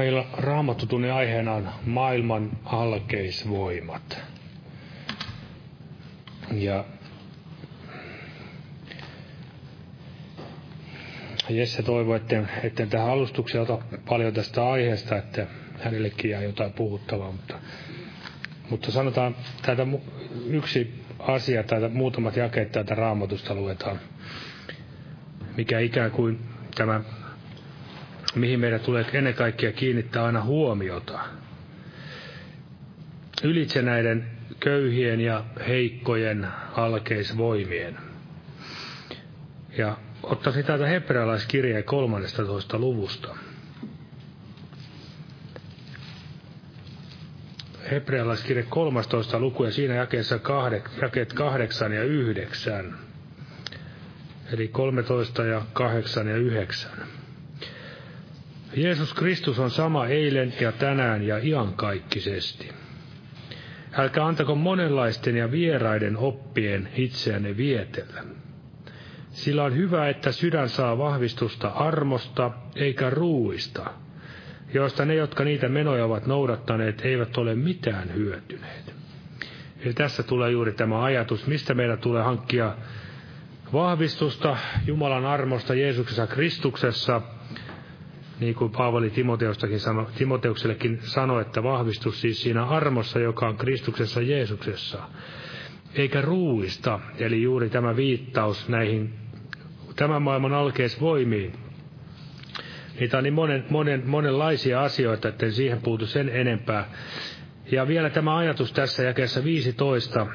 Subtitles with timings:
[0.03, 4.17] Illan raamattutunnin aiheena on maailman alkeisvoimat.
[6.51, 6.85] Ja
[11.49, 13.77] Jesse toivoi, että etten tähän alustukseen ota
[14.09, 15.47] paljon tästä aiheesta, että
[15.79, 17.59] hänellekin jää jotain puhuttavaa, mutta,
[18.69, 19.87] mutta sanotaan täältä
[20.47, 23.99] yksi asia, täältä muutamat jakeet täältä raamatusta luetaan,
[25.57, 26.39] mikä ikään kuin
[26.75, 27.01] tämä
[28.35, 31.19] mihin meidän tulee ennen kaikkea kiinnittää aina huomiota.
[33.43, 34.27] Ylitse näiden
[34.59, 37.97] köyhien ja heikkojen alkeisvoimien.
[39.77, 42.79] Ja ottaisin täältä hebrealaiskirjeen 13.
[42.79, 43.35] luvusta.
[47.91, 50.39] Hebrealaiskirje 13 luku ja siinä jakeessa
[51.01, 52.95] jakeet 8 ja 9.
[54.53, 56.91] Eli 13 ja 8 ja 9.
[58.73, 62.69] Jeesus Kristus on sama eilen ja tänään ja iankaikkisesti.
[63.97, 68.23] Älkää antako monenlaisten ja vieraiden oppien itseänne vietellä.
[69.31, 73.85] Sillä on hyvä, että sydän saa vahvistusta armosta eikä ruuista,
[74.73, 78.93] joista ne, jotka niitä menoja ovat noudattaneet, eivät ole mitään hyötyneet.
[79.79, 82.75] Eli tässä tulee juuri tämä ajatus, mistä meidän tulee hankkia
[83.73, 84.57] vahvistusta
[84.87, 87.21] Jumalan armosta Jeesuksessa Kristuksessa–
[88.39, 94.21] niin kuin Paavali Timoteustakin sano, Timoteuksellekin sanoi, että vahvistus siis siinä armossa, joka on Kristuksessa
[94.21, 94.99] Jeesuksessa.
[95.95, 99.13] eikä ruuista, eli juuri tämä viittaus näihin
[99.95, 101.53] tämän maailman alkeisvoimiin.
[102.99, 106.89] Niitä on niin monen, monen, monenlaisia asioita, että siihen puutu sen enempää.
[107.71, 110.27] Ja vielä tämä ajatus tässä jakeessa 15.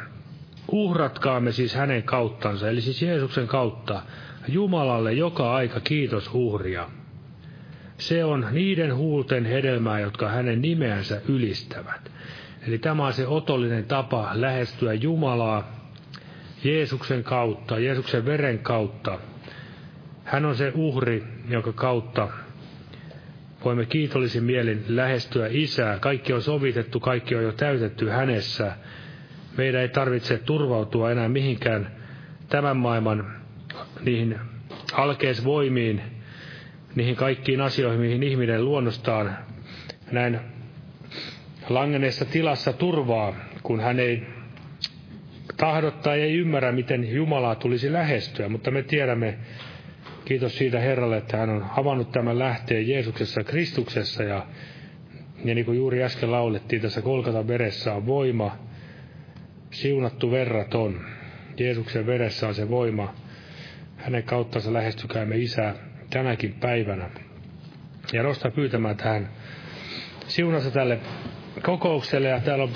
[0.73, 4.03] Uhratkaamme siis hänen kauttansa, eli siis Jeesuksen kautta,
[4.49, 6.89] Jumalalle joka aika kiitos uhria.
[8.01, 12.11] Se on niiden huulten hedelmää, jotka hänen nimeänsä ylistävät.
[12.69, 15.91] Eli tämä on se otollinen tapa lähestyä Jumalaa
[16.65, 19.19] Jeesuksen kautta, Jeesuksen veren kautta.
[20.25, 22.29] Hän on se uhri, jonka kautta
[23.65, 25.99] voimme kiitollisin mielin lähestyä Isää.
[25.99, 28.73] Kaikki on sovitettu, kaikki on jo täytetty hänessä.
[29.57, 31.91] Meidän ei tarvitse turvautua enää mihinkään
[32.49, 33.33] tämän maailman
[34.01, 34.39] niihin
[34.93, 36.20] alkeisvoimiin,
[36.95, 39.37] niihin kaikkiin asioihin, mihin ihminen luonnostaan
[40.13, 40.41] näin
[41.69, 44.23] langeneessa tilassa turvaa, kun hän ei
[45.57, 49.39] tahdottaa ja ei ymmärrä, miten Jumalaa tulisi lähestyä, mutta me tiedämme,
[50.25, 54.47] kiitos siitä Herralle, että hän on avannut tämän lähteen Jeesuksessa Kristuksessa ja,
[55.45, 58.59] ja niin kuin juuri äsken laulettiin, tässä Kolkatan veressä on voima,
[59.71, 61.01] siunattu verraton.
[61.57, 63.15] Jeesuksen veressä on se voima.
[63.97, 67.11] Hänen kauttansa lähestykäämme Isää tänäkin päivänä.
[68.13, 69.29] Ja nosta pyytämään tähän
[70.29, 70.99] siunassa tälle
[71.63, 72.71] kokoukselle ja täällä on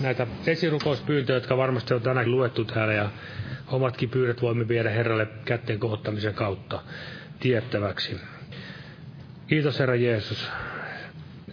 [0.00, 3.10] näitä esirukouspyyntöjä, jotka varmasti on tänään luettu täällä ja
[3.68, 6.82] omatkin pyydät voimme viedä Herralle kätten kohottamisen kautta
[7.40, 8.20] tiettäväksi.
[9.46, 10.50] Kiitos Herra Jeesus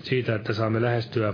[0.03, 1.33] siitä, että saamme lähestyä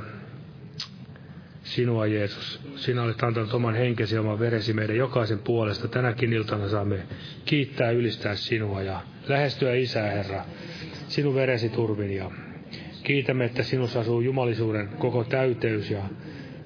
[1.64, 2.60] sinua Jeesus.
[2.76, 5.88] Sinä olet antanut oman henkesi ja oman veresi meidän jokaisen puolesta.
[5.88, 7.00] Tänäkin iltana saamme
[7.46, 10.46] kiittää ja ylistää sinua ja lähestyä Isää Herra
[11.08, 12.32] sinun veresi turvin ja
[13.04, 16.02] Kiitämme, että sinussa asuu jumalisuuden koko täyteys ja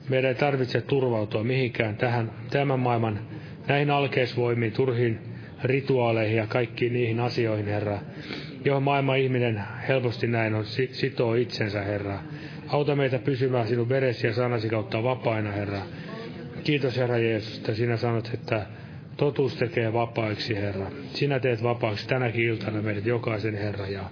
[0.09, 3.19] meidän ei tarvitse turvautua mihinkään tähän, tämän maailman
[3.67, 5.19] näihin alkeisvoimiin, turhiin
[5.63, 7.99] rituaaleihin ja kaikkiin niihin asioihin, Herra,
[8.65, 12.19] johon maailman ihminen helposti näin on, sitoo itsensä, Herra.
[12.67, 15.81] Auta meitä pysymään sinun veresi ja sanasi kautta vapaina, Herra.
[16.63, 18.65] Kiitos, Herra Jeesus, että sinä sanot, että
[19.17, 20.91] totuus tekee vapaiksi, Herra.
[21.13, 23.87] Sinä teet vapaaksi tänäkin iltana meidät jokaisen, Herra.
[23.87, 24.03] Ja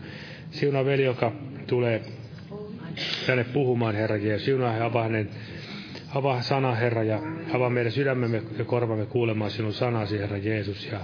[0.51, 1.31] siunaa veli, joka
[1.67, 2.01] tulee
[3.25, 4.45] tänne puhumaan, Herra Jeesus.
[4.45, 5.29] Siunaa ja avaa hänen
[6.15, 7.19] avaa sana, Herra, ja
[7.53, 10.89] avaa meidän sydämemme ja korvamme kuulemaan sinun sanasi, Herra Jeesus.
[10.91, 10.99] Ja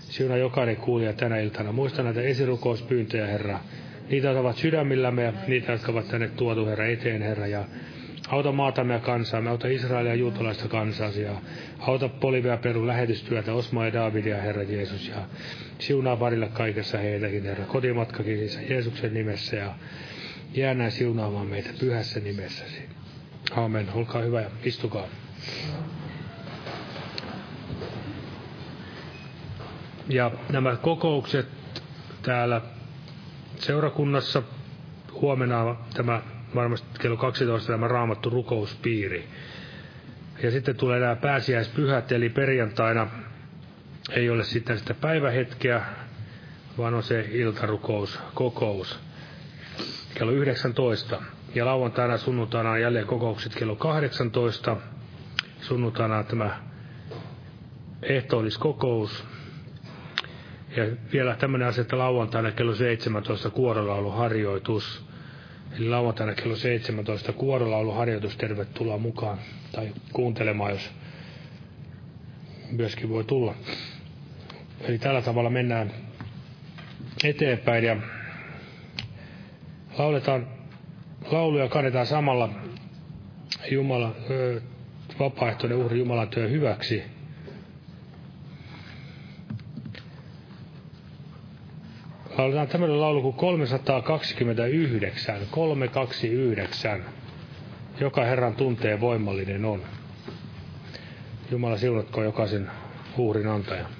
[0.00, 1.72] siunaa jokainen kuulija tänä iltana.
[1.72, 3.60] Muista näitä esirukouspyyntöjä, Herra.
[4.10, 7.46] Niitä ovat sydämillämme ja niitä, jotka ovat tänne tuotu, Herra, eteen, Herra.
[7.46, 7.64] Ja
[8.28, 11.32] auta maatamme ja kansaamme, auta Israelia ja juutalaista kansaasi ja
[11.78, 15.08] auta Polivia Perun lähetystyötä, Osma ja Davidia, Herra Jeesus.
[15.08, 15.16] Ja
[15.78, 17.64] siunaa varilla kaikessa heitäkin, Herra.
[17.64, 19.74] Kotimatkakin Jeesuksen nimessä ja
[20.54, 22.88] Jää näin siunaamaan meitä pyhässä nimessäsi.
[23.56, 23.88] Aamen.
[23.94, 25.06] Olkaa hyvä ja istukaa.
[30.08, 31.48] Ja nämä kokoukset
[32.22, 32.60] täällä
[33.56, 34.42] seurakunnassa
[35.12, 36.22] huomenna tämä
[36.54, 39.28] varmasti kello 12 tämä raamattu rukouspiiri.
[40.42, 43.06] Ja sitten tulee nämä pääsiäispyhät, eli perjantaina
[44.10, 45.82] ei ole sitten sitä päivähetkeä,
[46.78, 49.08] vaan on se iltarukous, kokous
[50.14, 51.22] kello 19.
[51.54, 54.76] Ja lauantaina sunnuntaina on jälleen kokoukset kello 18.
[55.60, 56.58] Sunnuntaina tämä
[58.02, 59.24] ehtoolliskokous.
[60.76, 65.07] Ja vielä tämmöinen asia, että lauantaina kello 17 kuorolauluharjoitus.
[65.76, 69.38] Eli lauantaina kello 17 kuorolauluharjoitus, tervetuloa mukaan
[69.72, 70.90] tai kuuntelemaan, jos
[72.70, 73.54] myöskin voi tulla.
[74.80, 75.92] Eli tällä tavalla mennään
[77.24, 77.96] eteenpäin ja
[79.98, 80.46] lauletaan
[81.30, 82.48] lauluja, kannetaan samalla
[83.70, 84.14] Jumala,
[85.20, 87.17] vapaaehtoinen uhri Jumalan työn hyväksi.
[92.38, 97.04] Lauletaan tämmöinen laulu kuin 329, 329.
[98.00, 99.82] Joka Herran tuntee voimallinen on.
[101.50, 102.70] Jumala siunatko jokaisen
[103.16, 103.97] uhrin antajan.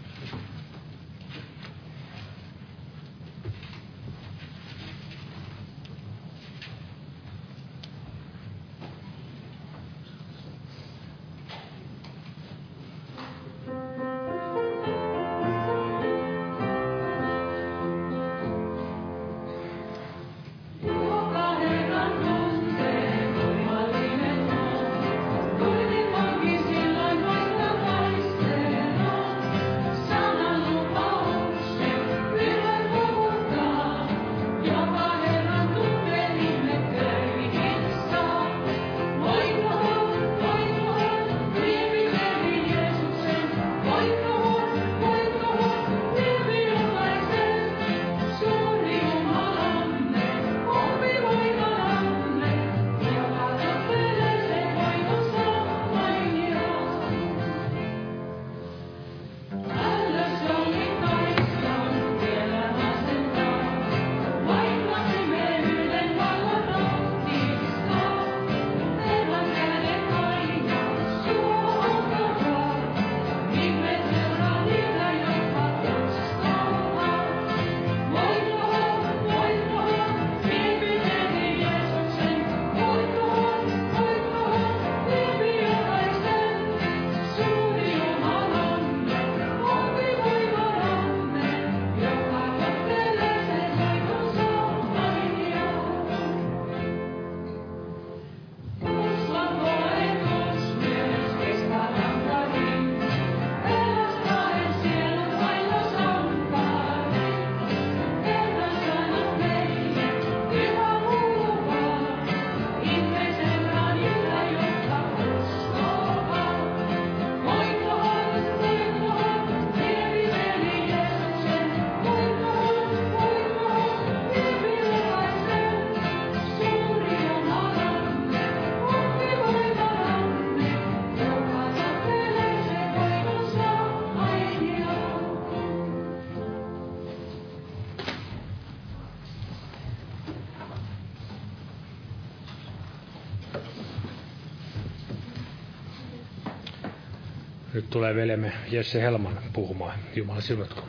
[147.78, 149.98] Nyt tulee velemme Jesse Helman puhumaan.
[150.16, 150.82] Jumala siunatko.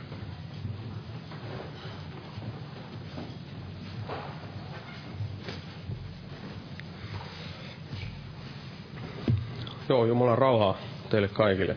[9.88, 10.78] Joo, Jumalan rauhaa
[11.10, 11.76] teille kaikille.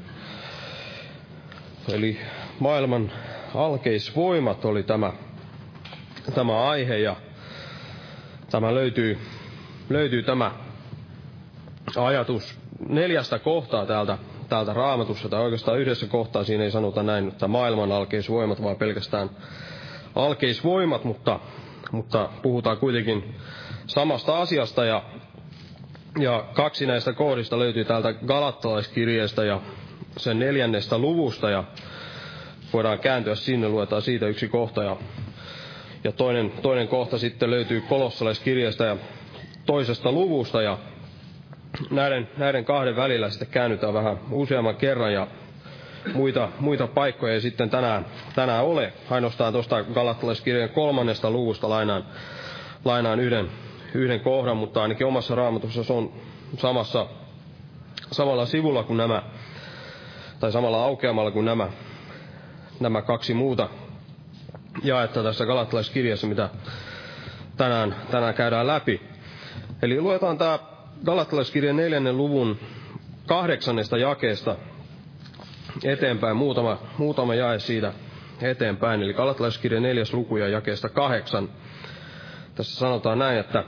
[1.94, 2.20] Eli
[2.60, 3.12] maailman
[3.56, 5.14] alkeisvoimat oli tämä,
[6.36, 7.16] tämä aihe ja
[8.52, 9.18] tämä löytyy,
[9.90, 10.52] löytyy tämä
[11.96, 14.18] ajatus neljästä kohtaa täältä,
[14.54, 19.30] täältä raamatussa, tai oikeastaan yhdessä kohtaa siinä ei sanota näin, että maailman alkeisvoimat, vaan pelkästään
[20.16, 21.40] alkeisvoimat, mutta,
[21.92, 23.36] mutta puhutaan kuitenkin
[23.88, 25.04] samasta asiasta ja
[26.20, 29.62] ja kaksi näistä kohdista löytyy täältä Galattalaiskirjeestä ja
[30.18, 31.64] sen neljännestä luvusta ja
[32.74, 34.98] voidaan kääntyä sinne, luetaan siitä yksi kohta ja,
[36.04, 38.98] ja toinen, toinen kohta sitten löytyy Kolossalaiskirjeestä ja
[39.66, 40.78] toisesta luvusta ja
[41.92, 45.28] näiden, näiden kahden välillä sitten käännytään vähän useamman kerran ja
[46.14, 48.06] muita, muita paikkoja ei sitten tänään,
[48.36, 48.94] tänään ole.
[49.10, 52.06] Ainoastaan tuosta Galattalaiskirjan kolmannesta luvusta lainaan,
[52.86, 53.50] lainaan yhden,
[53.94, 56.12] yhden kohdan, mutta ainakin omassa raamatussa se on
[56.58, 57.08] samassa,
[58.12, 59.24] samalla sivulla kuin nämä,
[60.40, 61.68] tai samalla aukeamalla kuin nämä,
[62.80, 63.70] nämä kaksi muuta
[64.84, 66.50] jaetta tässä galattalaiskirjassa, mitä
[67.58, 69.02] tänään, tänään käydään läpi.
[69.82, 70.60] Eli luetaan tämä
[71.06, 72.60] Galattalaiskirjan neljännen luvun
[73.28, 74.56] kahdeksannesta jakeesta
[75.84, 77.94] eteenpäin, muutama, muutama jae siitä
[78.42, 79.02] eteenpäin.
[79.04, 81.50] Eli Galattalaiskirjan neljäs luku ja jakeesta kahdeksan.
[82.56, 83.64] Tässä sanotaan näin, että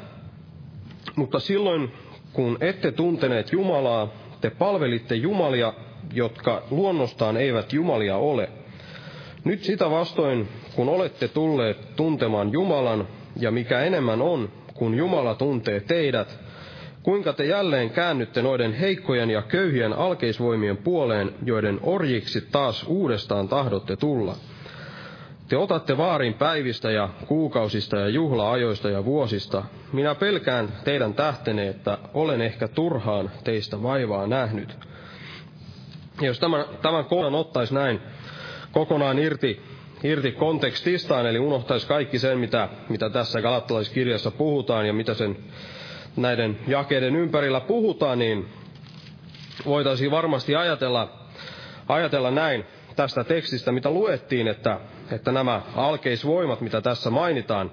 [1.15, 1.93] mutta silloin,
[2.34, 4.08] kun ette tunteneet Jumalaa,
[4.41, 5.74] te palvelitte Jumalia,
[6.13, 8.50] jotka luonnostaan eivät Jumalia ole.
[9.43, 13.08] Nyt sitä vastoin, kun olette tulleet tuntemaan Jumalan,
[13.39, 16.39] ja mikä enemmän on, kun Jumala tuntee teidät,
[17.06, 23.96] kuinka te jälleen käännytte noiden heikkojen ja köyhien alkeisvoimien puoleen, joiden orjiksi taas uudestaan tahdotte
[23.96, 24.36] tulla–
[25.48, 29.63] te otatte vaarin päivistä ja kuukausista ja juhlaajoista ja vuosista.
[29.94, 34.78] Minä pelkään teidän tähtene, että olen ehkä turhaan teistä vaivaa nähnyt.
[36.22, 38.00] Ja jos tämän, tämän kohdan ottaisi näin
[38.72, 39.62] kokonaan irti,
[40.04, 45.38] irti kontekstistaan, eli unohtaisi kaikki sen, mitä, mitä tässä galattalaiskirjassa puhutaan ja mitä sen
[46.17, 48.45] näiden jakeiden ympärillä puhutaan, niin
[49.65, 51.13] voitaisiin varmasti ajatella,
[51.88, 54.80] ajatella näin tästä tekstistä, mitä luettiin, että
[55.12, 57.71] että nämä alkeisvoimat, mitä tässä mainitaan,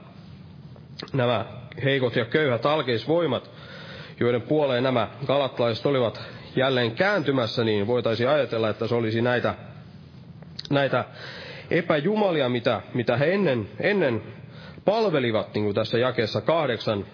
[1.12, 1.46] nämä
[1.84, 3.50] heikot ja köyhät alkeisvoimat,
[4.20, 6.22] joiden puoleen nämä galattalaiset olivat
[6.56, 9.54] jälleen kääntymässä, niin voitaisiin ajatella, että se olisi näitä,
[10.70, 11.04] näitä
[11.70, 14.22] epäjumalia, mitä, mitä he ennen, ennen
[14.84, 17.06] palvelivat, niin kuin tässä jakeessa kahdeksan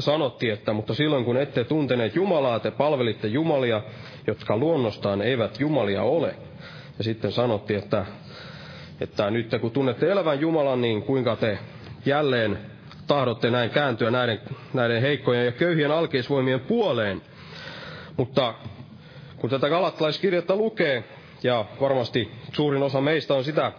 [0.00, 3.82] sanottiin, että mutta silloin kun ette tunteneet Jumalaa, te palvelitte Jumalia,
[4.26, 6.34] jotka luonnostaan eivät Jumalia ole.
[6.98, 8.06] Ja sitten sanottiin, että
[9.00, 11.58] että nyt kun tunnette elävän Jumalan, niin kuinka te
[12.06, 12.58] jälleen
[13.06, 14.40] tahdotte näin kääntyä näiden,
[14.74, 17.22] näiden heikkojen ja köyhien alkeisvoimien puoleen.
[18.16, 18.54] Mutta
[19.36, 21.04] kun tätä galattalaiskirjettä lukee,
[21.42, 23.72] ja varmasti suurin osa meistä on sitä,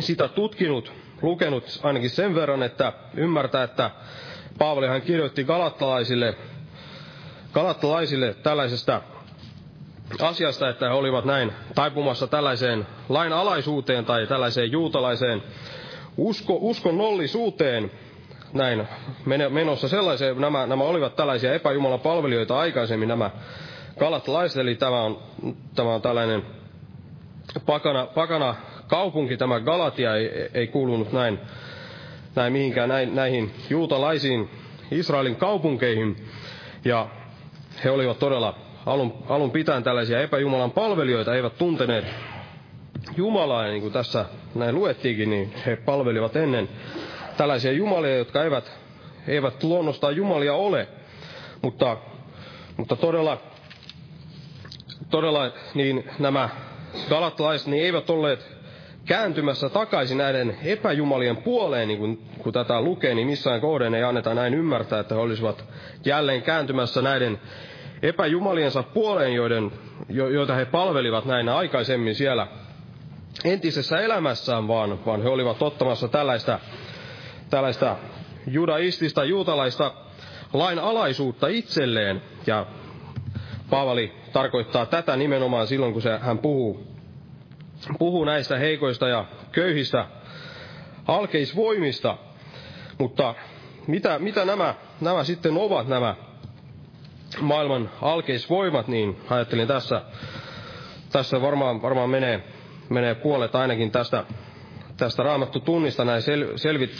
[0.00, 3.90] sitä tutkinut, lukenut ainakin sen verran, että ymmärtää, että
[4.60, 6.34] Paavalihan kirjoitti galattalaisille,
[7.52, 9.02] galattalaisille tällaisesta
[10.22, 15.42] asiasta, että he olivat näin taipumassa tällaiseen lainalaisuuteen tai tällaiseen juutalaiseen
[16.16, 17.90] usko, uskonnollisuuteen,
[18.52, 18.88] näin
[19.50, 23.30] menossa sellaiseen, nämä, nämä olivat tällaisia epäjumalan palvelijoita aikaisemmin nämä
[23.98, 25.18] kalattalaiset, eli tämä on,
[25.74, 26.42] tämä on tällainen
[27.66, 28.54] pakana, pakana
[28.88, 30.16] kaupunki, tämä Galatia.
[30.16, 31.38] Ei, ei kuulunut näin,
[32.34, 34.50] näin mihinkään näin, näihin juutalaisiin
[34.90, 36.16] Israelin kaupunkeihin,
[36.84, 37.06] ja
[37.84, 42.04] he olivat todella alun, alun pitäen tällaisia epäjumalan palvelijoita, eivät tunteneet
[43.16, 46.68] Jumalaa, ja niin kuin tässä näin luettiinkin, niin he palvelivat ennen
[47.36, 48.72] tällaisia jumalia, jotka eivät,
[49.28, 50.88] eivät luonnostaan jumalia ole.
[51.62, 51.96] Mutta,
[52.76, 53.38] mutta todella,
[55.10, 56.48] todella niin nämä
[57.08, 58.59] galattalaiset niin eivät olleet
[59.06, 64.34] kääntymässä takaisin näiden epäjumalien puoleen, niin kun, kun tätä lukee, niin missään kohden ei anneta
[64.34, 65.64] näin ymmärtää, että he olisivat
[66.04, 67.40] jälleen kääntymässä näiden
[68.02, 69.72] epäjumaliensa puoleen, joiden,
[70.08, 72.46] jo, joita he palvelivat näinä aikaisemmin siellä
[73.44, 76.58] entisessä elämässään, vaan, vaan he olivat ottamassa tällaista,
[77.50, 77.96] tällaista
[78.46, 79.92] judaistista, juutalaista
[80.52, 82.22] lainalaisuutta itselleen.
[82.46, 82.66] Ja
[83.70, 86.89] Paavali tarkoittaa tätä nimenomaan silloin, kun se, hän puhuu,
[87.98, 90.06] puhuu näistä heikoista ja köyhistä
[91.06, 92.16] alkeisvoimista.
[92.98, 93.34] Mutta
[93.86, 96.14] mitä, mitä nämä, nämä sitten ovat, nämä
[97.40, 100.02] maailman alkeisvoimat, niin ajattelin tässä
[101.12, 102.44] tässä varmaan, varmaan menee,
[102.88, 104.24] menee puolet ainakin tästä,
[104.96, 106.90] tästä raamattu tunnista näin sel, selvit,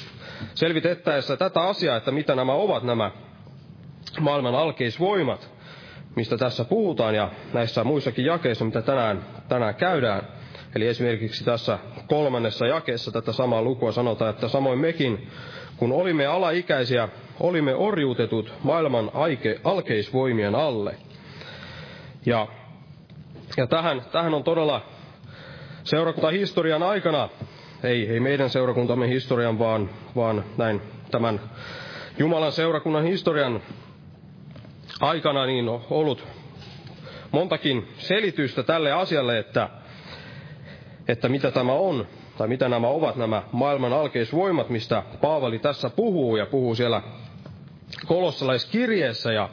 [0.54, 3.10] selvitettäessä tätä asiaa, että mitä nämä ovat nämä
[4.20, 5.50] maailman alkeisvoimat,
[6.16, 10.22] mistä tässä puhutaan ja näissä muissakin jakeissa, mitä tänään, tänään käydään.
[10.74, 15.28] Eli esimerkiksi tässä kolmannessa jakeessa tätä samaa lukua sanotaan, että samoin mekin,
[15.76, 17.08] kun olimme alaikäisiä,
[17.40, 20.96] olimme orjuutetut maailman aike, alkeisvoimien alle.
[22.26, 22.46] Ja,
[23.56, 24.82] ja tähän, tähän on todella
[25.84, 27.28] seurakuntahistorian aikana,
[27.82, 31.40] ei, ei meidän seurakuntamme historian, vaan, vaan näin tämän
[32.18, 33.62] Jumalan seurakunnan historian
[35.00, 36.26] aikana niin on ollut
[37.32, 39.68] montakin selitystä tälle asialle, että,
[41.10, 42.06] että mitä tämä on,
[42.38, 47.02] tai mitä nämä ovat nämä maailman alkeisvoimat, mistä Paavali tässä puhuu, ja puhuu siellä
[48.06, 49.48] kolossalaiskirjeessä, ja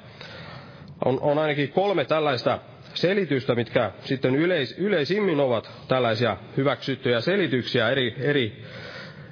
[1.06, 2.60] on, on ainakin kolme tällaista
[2.94, 8.64] selitystä, mitkä sitten yleis, yleisimmin ovat tällaisia hyväksyttyjä selityksiä eri, eri,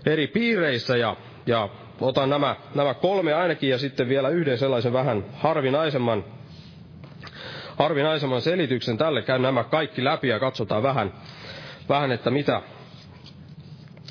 [0.05, 1.69] eri piireissä, ja, ja
[2.01, 6.23] otan nämä, nämä kolme ainakin ja sitten vielä yhden sellaisen vähän harvinaisemman,
[7.77, 9.21] harvinaisemman selityksen tälle.
[9.21, 11.13] Käyn nämä kaikki läpi ja katsotaan vähän,
[11.89, 12.61] vähän että mitä,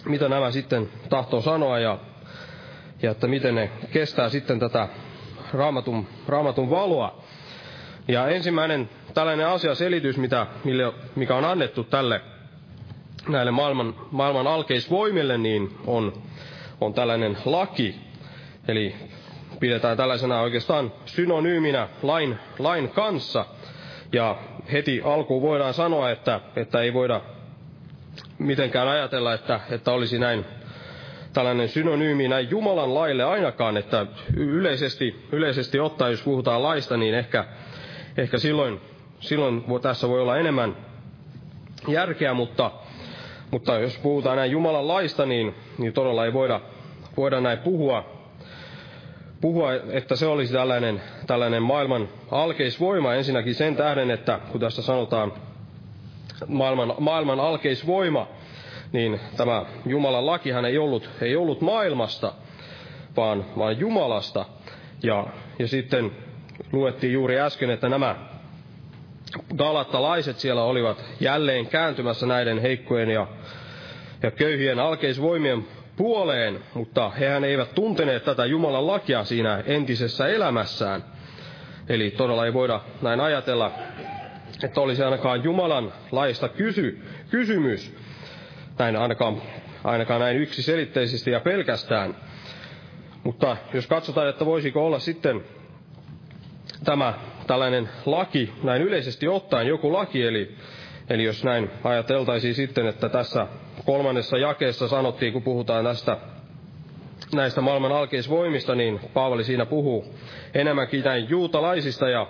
[0.04, 1.98] mitä nämä sitten tahtoo sanoa ja,
[3.02, 4.88] ja että miten ne kestää sitten tätä
[5.52, 7.22] raamatun, raamatun valoa.
[8.08, 12.20] Ja ensimmäinen tällainen asiaselitys, mitä, mille, mikä on annettu tälle
[13.28, 16.12] näille maailman, maailman alkeisvoimille, niin on
[16.80, 17.94] on tällainen laki.
[18.68, 18.94] Eli
[19.60, 23.46] pidetään tällaisena oikeastaan synonyyminä lain, lain kanssa.
[24.12, 24.36] Ja
[24.72, 27.20] heti alkuun voidaan sanoa, että, että ei voida
[28.38, 30.44] mitenkään ajatella, että, että olisi näin
[31.32, 37.44] tällainen synonyymi näin Jumalan laille ainakaan, että yleisesti, yleisesti ottaen, jos puhutaan laista, niin ehkä,
[38.16, 38.80] ehkä silloin,
[39.20, 40.76] silloin tässä voi olla enemmän
[41.88, 42.70] järkeä, mutta,
[43.50, 46.60] mutta jos puhutaan näin Jumalan laista, niin, niin todella ei voida
[47.16, 48.04] voida näin puhua,
[49.40, 53.14] puhua, että se olisi tällainen, tällainen maailman alkeisvoima.
[53.14, 55.32] Ensinnäkin sen tähden, että kun tässä sanotaan
[56.46, 58.28] maailman, maailman alkeisvoima,
[58.92, 62.32] niin tämä Jumalan lakihan ei ollut, ei ollut maailmasta,
[63.16, 64.44] vaan, vaan Jumalasta.
[65.02, 65.26] Ja,
[65.58, 66.10] ja sitten
[66.72, 68.16] luettiin juuri äsken, että nämä
[69.56, 73.26] galattalaiset siellä olivat jälleen kääntymässä näiden heikkojen ja,
[74.22, 75.66] ja köyhien alkeisvoimien
[75.96, 81.04] puoleen, mutta hehän eivät tunteneet tätä Jumalan lakia siinä entisessä elämässään.
[81.88, 83.72] Eli todella ei voida näin ajatella,
[84.62, 87.96] että olisi ainakaan Jumalan laista kysy, kysymys,
[88.78, 89.42] näin ainakaan,
[89.84, 92.16] ainakaan näin yksiselitteisesti ja pelkästään.
[93.24, 95.44] Mutta jos katsotaan, että voisiko olla sitten
[96.84, 97.14] tämä
[97.46, 100.54] tällainen laki, näin yleisesti ottaen joku laki, eli,
[101.10, 103.46] eli jos näin ajateltaisiin sitten, että tässä
[103.84, 106.16] kolmannessa jakeessa sanottiin, kun puhutaan näistä,
[107.34, 110.14] näistä maailman alkeisvoimista, niin Paavali siinä puhuu
[110.54, 112.26] enemmänkin näin juutalaisista ja,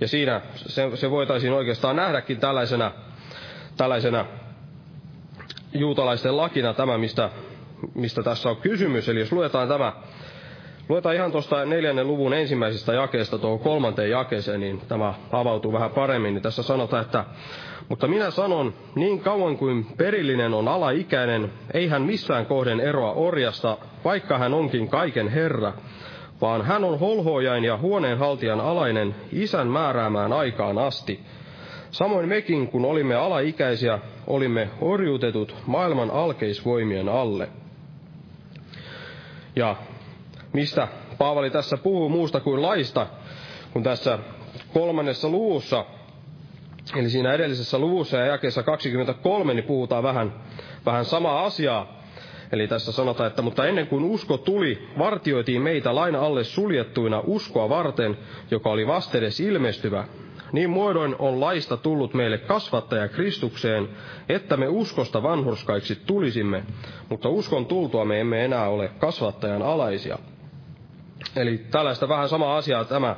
[0.00, 2.92] ja siinä se, se voitaisiin oikeastaan nähdäkin tällaisena,
[3.76, 4.26] tällaisena
[5.74, 7.30] juutalaisten lakina tämä, mistä,
[7.94, 9.08] mistä tässä on kysymys.
[9.08, 9.92] Eli jos luetaan tämä,
[10.88, 16.34] luetaan ihan tuosta neljännen luvun ensimmäisestä jakeesta tuohon kolmanteen jakeeseen, niin tämä avautuu vähän paremmin.
[16.34, 17.24] Niin tässä sanotaan, että
[17.88, 23.78] mutta minä sanon, niin kauan kuin perillinen on alaikäinen, ei hän missään kohden eroa orjasta,
[24.04, 25.72] vaikka hän onkin kaiken herra,
[26.40, 31.20] vaan hän on holhojain ja huoneenhaltijan alainen isän määräämään aikaan asti.
[31.90, 37.48] Samoin mekin, kun olimme alaikäisiä, olimme orjuutetut maailman alkeisvoimien alle.
[39.56, 39.76] Ja
[40.52, 43.06] mistä Paavali tässä puhuu muusta kuin laista,
[43.72, 44.18] kun tässä
[44.74, 45.84] kolmannessa luvussa
[46.96, 50.32] Eli siinä edellisessä luvussa ja jakeessa 23 niin puhutaan vähän,
[50.86, 51.97] vähän samaa asiaa.
[52.52, 57.68] Eli tässä sanotaan, että mutta ennen kuin usko tuli, vartioitiin meitä laina alle suljettuina uskoa
[57.68, 58.18] varten,
[58.50, 60.04] joka oli vastedes ilmestyvä.
[60.52, 63.88] Niin muodoin on laista tullut meille kasvattaja Kristukseen,
[64.28, 66.62] että me uskosta vanhurskaiksi tulisimme,
[67.08, 70.18] mutta uskon tultua me emme enää ole kasvattajan alaisia.
[71.36, 73.16] Eli tällaista vähän samaa asiaa tämä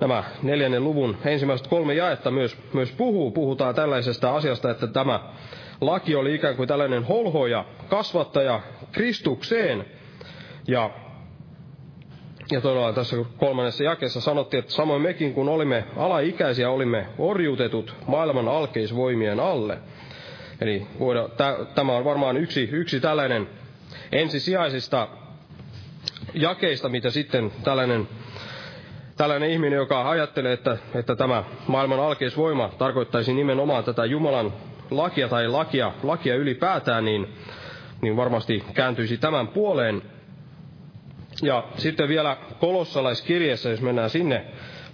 [0.00, 3.30] nämä neljännen luvun ensimmäiset kolme jaetta myös, myös puhuu.
[3.30, 5.20] Puhutaan tällaisesta asiasta, että tämä
[5.80, 8.60] laki oli ikään kuin tällainen holhoja, kasvattaja
[8.92, 9.84] Kristukseen.
[10.68, 10.90] Ja,
[12.50, 18.48] ja todella tässä kolmannessa jakeessa sanottiin, että samoin mekin kun olimme alaikäisiä, olimme orjuutetut maailman
[18.48, 19.78] alkeisvoimien alle.
[20.60, 21.28] Eli voida,
[21.74, 23.48] tämä on varmaan yksi, yksi tällainen
[24.12, 25.08] ensisijaisista
[26.34, 28.08] jakeista, mitä sitten tällainen
[29.18, 34.52] tällainen ihminen, joka ajattelee, että, että tämä maailman alkeisvoima tarkoittaisi nimenomaan tätä Jumalan
[34.90, 37.34] lakia tai lakia, lakia ylipäätään, niin,
[38.00, 40.02] niin varmasti kääntyisi tämän puoleen.
[41.42, 44.44] Ja sitten vielä kolossalaiskirjeessä, jos mennään sinne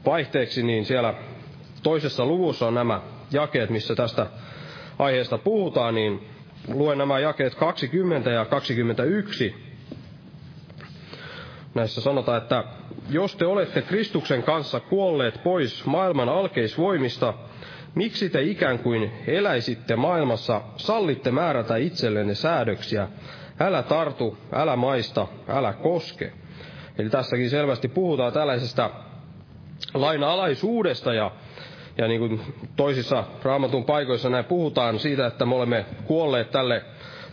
[0.06, 1.14] vaihteeksi, niin siellä
[1.82, 4.26] toisessa luvussa on nämä jakeet, missä tästä
[4.98, 6.28] aiheesta puhutaan, niin
[6.68, 9.54] luen nämä jakeet 20 ja 21.
[11.74, 12.64] Näissä sanotaan, että
[13.10, 17.34] jos te olette Kristuksen kanssa kuolleet pois maailman alkeisvoimista,
[17.94, 23.08] miksi te ikään kuin eläisitte maailmassa, sallitte määrätä itsellenne säädöksiä,
[23.60, 26.32] älä tartu, älä maista, älä koske.
[26.98, 28.90] Eli tässäkin selvästi puhutaan tällaisesta
[29.94, 31.30] lainalaisuudesta ja,
[31.98, 32.40] ja niin kuin
[32.76, 36.84] toisissa raamatun paikoissa näin puhutaan siitä, että me olemme kuolleet tälle,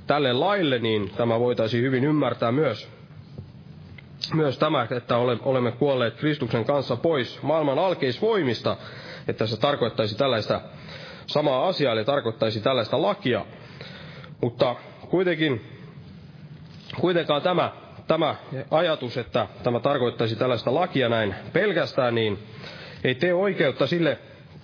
[0.08, 2.90] tälle laille, niin tämä voitaisiin hyvin ymmärtää myös,
[4.34, 8.78] myös tämä, että olemme kuolleet Kristuksen kanssa pois maailman alkeisvoimista,
[9.28, 10.62] että se tarkoittaisi tällaista
[11.28, 13.46] samaa asiaa, eli tarkoittaisi tällaista lakia.
[14.42, 14.76] Mutta
[15.10, 15.62] kuitenkin,
[17.00, 17.72] kuitenkaan tämä
[18.08, 18.36] tämä
[18.72, 22.40] ajatus, että tämä tarkoittaisi tällaista lakia näin pelkästään, niin
[23.04, 24.20] ei tee oikeutta sille,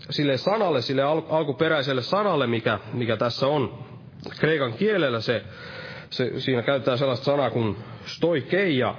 [0.10, 3.86] sille sanalle, sille al- alkuperäiselle sanalle, mikä, mikä tässä on
[4.40, 5.22] kreikan kielellä.
[5.22, 5.44] Se,
[6.10, 8.96] se, siinä käytetään sellaista sanaa kuin stoikeia,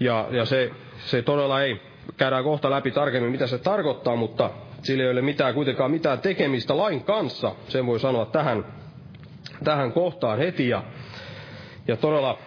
[0.00, 1.80] ja, ja se, se todella ei,
[2.16, 4.50] käydään kohta läpi tarkemmin, mitä se tarkoittaa, mutta
[4.82, 8.64] sillä ei ole mitään, kuitenkaan mitään tekemistä lain kanssa, sen voi sanoa tähän,
[9.64, 10.68] tähän kohtaan heti.
[10.68, 10.82] Ja,
[11.88, 12.38] ja todella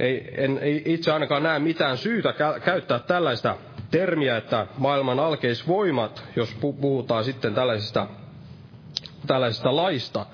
[0.00, 3.56] ei, en ei itse ainakaan näe mitään syytä kä- käyttää tällaista
[3.90, 8.06] termiä, että maailman alkeisvoimat, jos puhutaan sitten tällaisesta,
[9.26, 10.26] tällaisesta laista.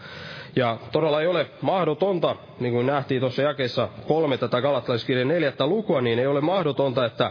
[0.56, 6.00] Ja todella ei ole mahdotonta, niin kuin nähtiin tuossa jakeessa kolme tätä galattalaiskirjan neljättä lukua,
[6.00, 7.30] niin ei ole mahdotonta, että,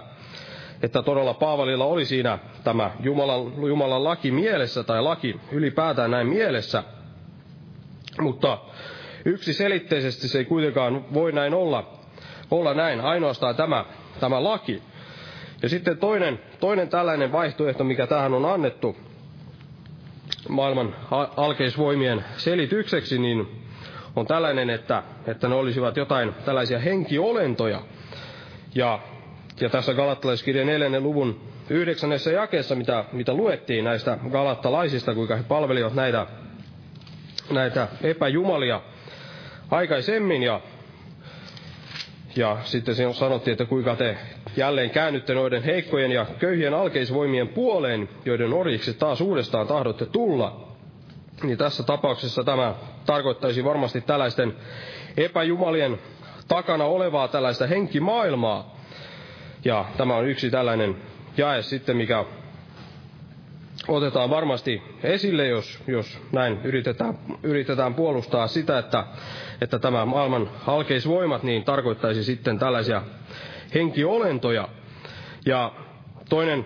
[0.81, 6.83] että todella Paavalilla oli siinä tämä Jumalan, Jumalan laki mielessä, tai laki ylipäätään näin mielessä.
[8.21, 8.57] Mutta
[9.25, 11.93] yksi selitteisesti se ei kuitenkaan voi näin olla,
[12.51, 13.85] olla näin, ainoastaan tämä,
[14.19, 14.81] tämä laki.
[15.61, 18.97] Ja sitten toinen, toinen tällainen vaihtoehto, mikä tähän on annettu
[20.49, 20.95] maailman
[21.37, 23.47] alkeisvoimien selitykseksi, niin
[24.15, 27.81] on tällainen, että, että ne olisivat jotain tällaisia henkiolentoja.
[28.75, 28.99] Ja,
[29.61, 30.99] ja tässä Galattalaiskirjan 4.
[30.99, 36.27] luvun yhdeksännessä jakeessa, mitä, mitä luettiin näistä galattalaisista, kuinka he palvelivat näitä,
[37.51, 38.81] näitä epäjumalia
[39.71, 40.61] aikaisemmin, ja
[42.35, 44.17] ja sitten se sanottiin, että kuinka te
[44.57, 50.67] jälleen käännytte noiden heikkojen ja köyhien alkeisvoimien puoleen, joiden orjiksi taas uudestaan tahdotte tulla.
[51.43, 54.55] Niin tässä tapauksessa tämä tarkoittaisi varmasti tällaisten
[55.17, 55.99] epäjumalien
[56.47, 58.78] takana olevaa tällaista henkimaailmaa.
[59.65, 60.95] Ja tämä on yksi tällainen
[61.37, 62.25] jae sitten, mikä
[63.87, 69.03] otetaan varmasti esille, jos, jos näin yritetään, yritetään puolustaa sitä, että,
[69.61, 73.01] että tämä maailman halkeisvoimat niin tarkoittaisi sitten tällaisia
[73.73, 74.67] henkiolentoja.
[75.45, 75.71] Ja
[76.29, 76.65] toinen,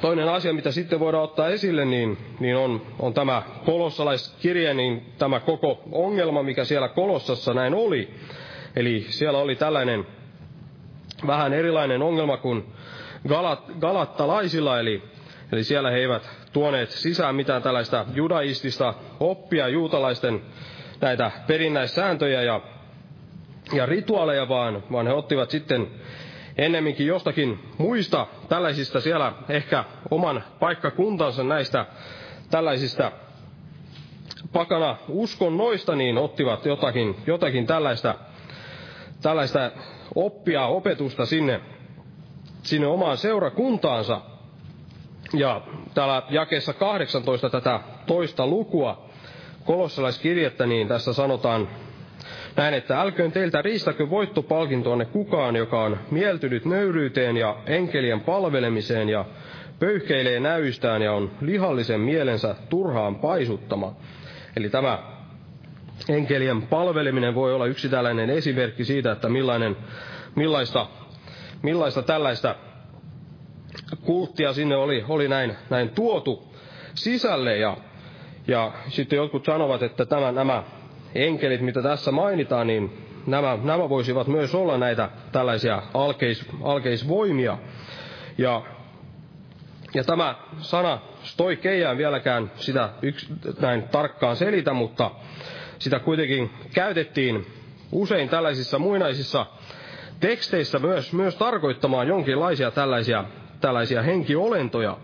[0.00, 5.40] toinen asia, mitä sitten voidaan ottaa esille, niin, niin on, on tämä kolossalaiskirje, niin tämä
[5.40, 8.14] koko ongelma, mikä siellä kolossassa näin oli.
[8.76, 10.06] Eli siellä oli tällainen
[11.26, 12.64] vähän erilainen ongelma kuin
[13.28, 15.02] galat, galattalaisilla, eli
[15.52, 20.42] Eli siellä he eivät tuoneet sisään mitään tällaista judaistista oppia, juutalaisten
[21.00, 22.60] näitä perinnäissääntöjä ja,
[23.72, 25.86] ja rituaaleja, vaan, vaan he ottivat sitten
[26.58, 31.86] ennemminkin jostakin muista tällaisista siellä ehkä oman paikkakuntansa näistä
[32.50, 33.12] tällaisista
[34.52, 38.14] pakana uskonnoista, niin ottivat jotakin, jotakin tällaista,
[39.22, 39.70] tällaista
[40.14, 41.60] oppia, opetusta sinne,
[42.62, 44.20] sinne omaan seurakuntaansa.
[45.32, 45.60] Ja
[45.94, 49.04] täällä jakeessa 18 tätä toista lukua
[49.64, 51.68] kolossalaiskirjettä, niin tässä sanotaan
[52.56, 59.24] näin, että älköön teiltä riistäkö voittopalkintoanne kukaan, joka on mieltynyt nöyryyteen ja enkelien palvelemiseen ja
[59.78, 63.96] pöyhkeilee näystään ja on lihallisen mielensä turhaan paisuttama.
[64.56, 65.13] Eli tämä
[66.08, 69.76] enkelien palveleminen voi olla yksi tällainen esimerkki siitä, että millainen,
[70.34, 70.86] millaista,
[71.62, 72.54] millaista tällaista
[74.02, 76.54] kulttia sinne oli, oli näin, näin tuotu
[76.94, 77.56] sisälle.
[77.56, 77.76] Ja,
[78.46, 80.62] ja sitten jotkut sanovat, että tämä, nämä
[81.14, 82.92] enkelit, mitä tässä mainitaan, niin
[83.26, 87.58] nämä, nämä voisivat myös olla näitä tällaisia alkeis, alkeisvoimia.
[88.38, 88.62] Ja,
[89.94, 93.28] ja tämä sana stoikeia en vieläkään sitä yks,
[93.60, 95.10] näin tarkkaan selitä, mutta
[95.78, 97.46] sitä kuitenkin käytettiin
[97.92, 99.46] usein tällaisissa muinaisissa
[100.20, 103.24] teksteissä myös, myös tarkoittamaan jonkinlaisia tällaisia
[103.60, 104.96] tällaisia henkiolentoja.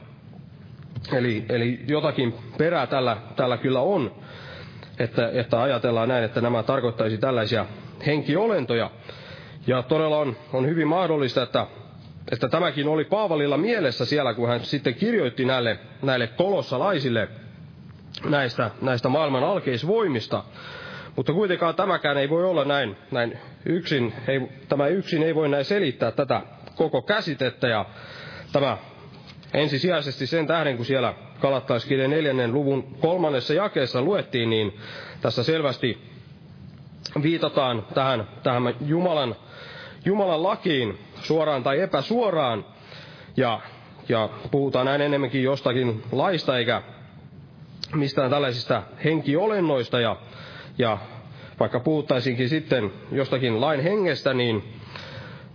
[1.13, 4.15] Eli, eli jotakin perää tällä, tällä kyllä on,
[4.99, 7.67] että, että ajatellaan näin, että nämä tarkoittaisi tällaisia
[8.07, 8.91] henkiolentoja.
[9.67, 11.67] Ja todella on, on hyvin mahdollista, että,
[12.33, 17.29] että tämäkin oli Paavalilla mielessä siellä, kun hän sitten kirjoitti näille, näille kolossalaisille
[18.25, 20.45] näistä, näistä maailman alkeisvoimista.
[21.17, 25.65] Mutta kuitenkaan tämäkään ei voi olla näin, näin yksin, ei, tämä yksin ei voi näin
[25.65, 26.43] selittää tätä
[26.75, 27.85] koko käsitettä ja
[28.53, 28.79] tämä
[29.55, 34.77] ensisijaisesti sen tähden, kun siellä Kalattaiskirjan neljännen luvun kolmannessa jakeessa luettiin, niin
[35.21, 35.99] tässä selvästi
[37.23, 39.37] viitataan tähän, tähän Jumalan,
[40.05, 42.65] Jumalan lakiin suoraan tai epäsuoraan,
[43.37, 43.61] ja,
[44.09, 46.83] ja puhutaan näin enemmänkin jostakin laista eikä
[47.95, 50.17] mistään tällaisista henkiolennoista, ja,
[50.79, 50.99] ja
[51.61, 54.75] vaikka puhuttaisinkin sitten jostakin lain hengestä, niin,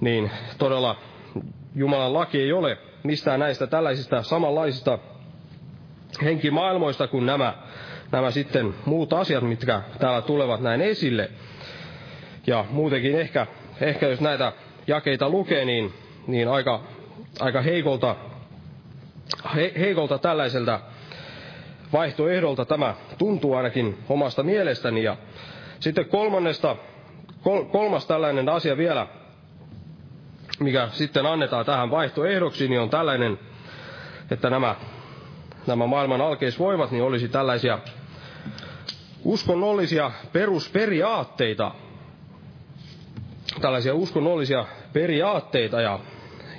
[0.01, 0.97] niin todella
[1.75, 4.99] Jumalan laki ei ole mistään näistä tällaisista samanlaisista
[6.23, 7.53] henkimaailmoista kuin nämä,
[8.11, 11.31] nämä sitten muut asiat, mitkä täällä tulevat näin esille.
[12.47, 13.47] Ja muutenkin ehkä,
[13.81, 14.53] ehkä jos näitä
[14.87, 15.93] jakeita lukee, niin,
[16.27, 16.83] niin aika,
[17.39, 18.15] aika heikolta,
[19.55, 20.79] he, heikolta tällaiselta
[21.93, 22.65] vaihtoehdolta.
[22.65, 25.03] Tämä tuntuu ainakin omasta mielestäni.
[25.03, 25.17] Ja
[25.79, 26.75] sitten kolmannesta,
[27.43, 29.07] kol, kolmas tällainen asia vielä,
[30.59, 33.39] mikä sitten annetaan tähän vaihtoehdoksi, niin on tällainen,
[34.31, 34.75] että nämä,
[35.67, 37.79] nämä maailman alkeisvoimat niin olisi tällaisia
[39.23, 41.71] uskonnollisia perusperiaatteita,
[43.61, 45.99] tällaisia uskonnollisia periaatteita, ja,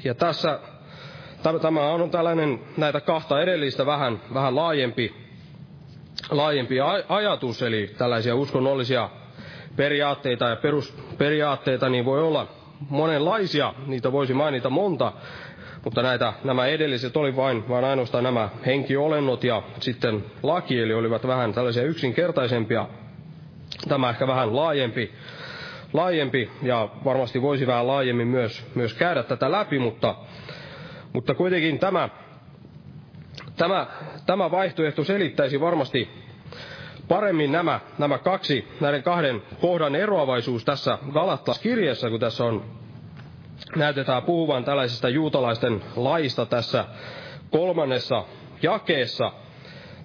[0.04, 0.60] ja tässä
[1.62, 5.14] tämä on tällainen näitä kahta edellistä vähän, vähän laajempi,
[6.30, 6.76] laajempi
[7.08, 9.10] ajatus, eli tällaisia uskonnollisia
[9.76, 12.46] periaatteita ja perusperiaatteita, niin voi olla
[12.90, 15.12] monenlaisia, niitä voisi mainita monta,
[15.84, 21.26] mutta näitä, nämä edelliset oli vain, vain ainoastaan nämä henkiolennot ja sitten laki, eli olivat
[21.26, 22.88] vähän tällaisia yksinkertaisempia.
[23.88, 25.12] Tämä ehkä vähän laajempi,
[25.92, 30.14] laajempi ja varmasti voisi vähän laajemmin myös, myös käydä tätä läpi, mutta,
[31.12, 32.08] mutta kuitenkin tämä,
[33.56, 33.86] tämä,
[34.26, 36.08] tämä vaihtoehto selittäisi varmasti
[37.08, 42.64] paremmin nämä, nämä kaksi, näiden kahden kohdan eroavaisuus tässä Galattas-kirjassa, kun tässä on,
[43.76, 46.84] näytetään puhuvan tällaisesta juutalaisten laista tässä
[47.50, 48.24] kolmannessa
[48.62, 49.32] jakeessa,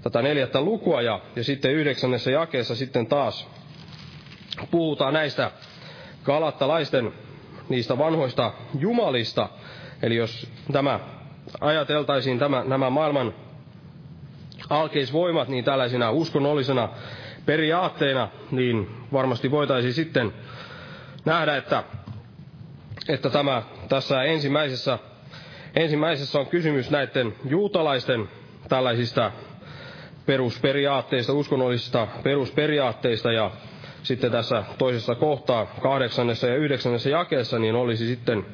[0.04, 3.47] tätä neljättä lukua, ja, ja sitten yhdeksännessä jakeessa sitten taas
[4.72, 5.52] puhutaan näistä
[6.24, 7.14] galattalaisten
[7.70, 9.49] niistä vanhoista jumalista.
[10.02, 10.99] Eli jos tämä
[11.62, 13.34] ajateltaisiin tämä, nämä maailman
[14.70, 16.89] alkeisvoimat niin tällaisina uskonnollisena
[17.45, 20.34] periaatteina, niin varmasti voitaisiin sitten
[21.26, 21.84] nähdä, että,
[23.10, 24.99] että tämä tässä ensimmäisessä,
[25.76, 28.30] ensimmäisessä on kysymys näiden juutalaisten
[28.70, 29.32] tällaisista
[30.26, 33.52] perusperiaatteista, uskonnollisista perusperiaatteista ja
[34.04, 38.45] sitten tässä toisessa kohtaa, kahdeksannessa ja yhdeksännessä jakeessa, niin olisi sitten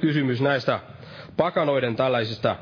[0.00, 0.80] kysymys näistä
[1.36, 2.56] pakanoiden tällaisista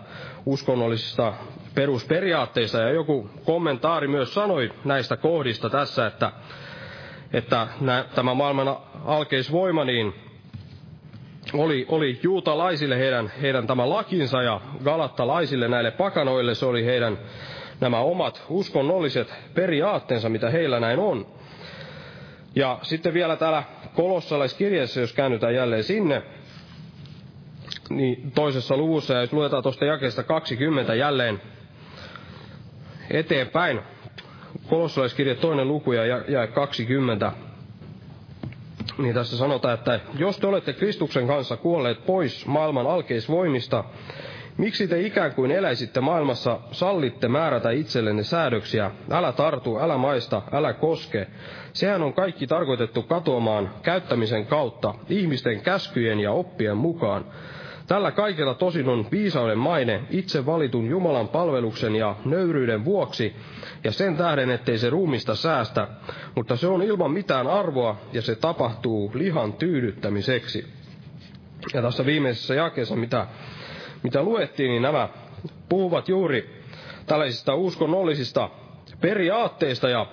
[0.46, 1.34] uskonnollisista
[1.74, 2.78] perusperiaatteista.
[2.78, 6.32] Ja joku kommentaari myös sanoi näistä kohdista tässä, että,
[7.32, 10.14] että nä, tämä maailman alkeisvoima niin
[11.52, 17.18] oli, oli juutalaisille heidän, heidän tämä lakinsa ja galattalaisille näille pakanoille se oli heidän
[17.80, 21.26] nämä omat uskonnolliset periaatteensa, mitä heillä näin on.
[22.54, 23.62] Ja sitten vielä täällä
[23.94, 26.22] kolossalaiskirjassa, jos käännytään jälleen sinne,
[27.90, 31.40] niin toisessa luvussa, ja jos luetaan tuosta jakeesta 20 jälleen
[33.10, 33.80] eteenpäin,
[34.68, 37.32] kolossalaiskirja toinen luku ja jae 20,
[38.98, 43.84] niin tässä sanotaan, että jos te olette Kristuksen kanssa kuolleet pois maailman alkeisvoimista,
[44.58, 50.72] miksi te ikään kuin eläisitte maailmassa, sallitte määrätä itsellenne säädöksiä, älä tartu, älä maista, älä
[50.72, 51.26] koske.
[51.72, 57.24] Sehän on kaikki tarkoitettu katoamaan käyttämisen kautta, ihmisten käskyjen ja oppien mukaan.
[57.88, 63.36] Tällä kaikella tosin on viisauden maine itse valitun Jumalan palveluksen ja nöyryyden vuoksi,
[63.84, 65.88] ja sen tähden, ettei se ruumista säästä,
[66.34, 70.66] mutta se on ilman mitään arvoa, ja se tapahtuu lihan tyydyttämiseksi.
[71.74, 73.26] Ja tässä viimeisessä jakeessa, mitä,
[74.02, 75.08] mitä luettiin, niin nämä
[75.68, 76.62] puhuvat juuri
[77.06, 78.50] tällaisista uskonnollisista
[79.00, 80.06] periaatteista ja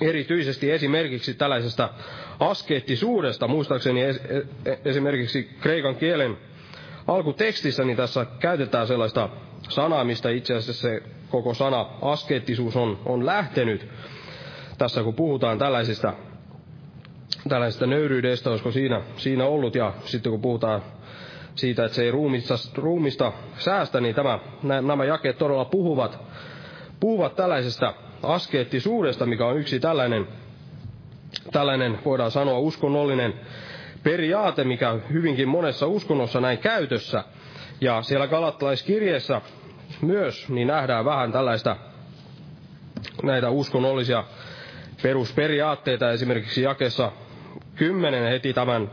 [0.00, 1.90] erityisesti esimerkiksi tällaisesta
[2.40, 3.48] askeettisuudesta.
[3.48, 4.00] Muistaakseni
[4.84, 6.36] esimerkiksi kreikan kielen
[7.06, 9.28] alkutekstissä niin tässä käytetään sellaista
[9.68, 13.88] sanaa, mistä itse asiassa se koko sana askeettisuus on, on lähtenyt.
[14.78, 16.12] Tässä kun puhutaan tällaisista,
[17.48, 20.82] tällaisista nöyryydestä, olisiko siinä, siinä ollut, ja sitten kun puhutaan
[21.54, 26.18] siitä, että se ei ruumista, ruumista säästä, niin tämä, nämä jakeet todella puhuvat,
[27.00, 30.28] puhuvat tällaisesta askeettisuudesta, mikä on yksi tällainen,
[31.52, 33.34] tällainen, voidaan sanoa, uskonnollinen
[34.02, 37.24] periaate, mikä hyvinkin monessa uskonnossa näin käytössä.
[37.80, 39.40] Ja siellä galattalaiskirjeessä
[40.02, 41.76] myös niin nähdään vähän tällaista
[43.22, 44.24] näitä uskonnollisia
[45.02, 47.12] perusperiaatteita esimerkiksi jakessa
[47.76, 48.90] kymmenen heti tämän,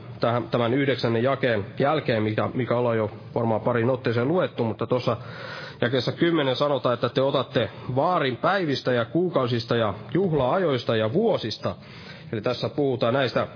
[0.51, 5.17] tämän yhdeksännen jakeen jälkeen, mikä, mikä ollaan jo varmaan pari otteeseen luettu, mutta tuossa
[5.81, 11.75] jakeessa kymmenen sanotaan, että te otatte vaarin päivistä ja kuukausista ja juhlaajoista ja vuosista.
[12.31, 13.47] Eli tässä puhutaan näistä,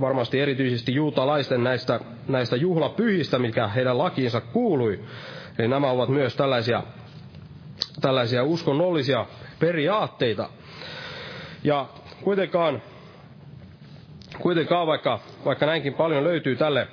[0.00, 5.00] varmasti erityisesti juutalaisten näistä, näistä juhlapyhistä, mikä heidän lakiinsa kuului.
[5.58, 6.82] Eli nämä ovat myös tällaisia,
[8.00, 9.26] tällaisia uskonnollisia
[9.58, 10.48] periaatteita.
[11.64, 11.86] Ja
[12.22, 12.82] kuitenkaan,
[14.40, 16.88] kuitenkaan vaikka, vaikka näinkin paljon löytyy tälle,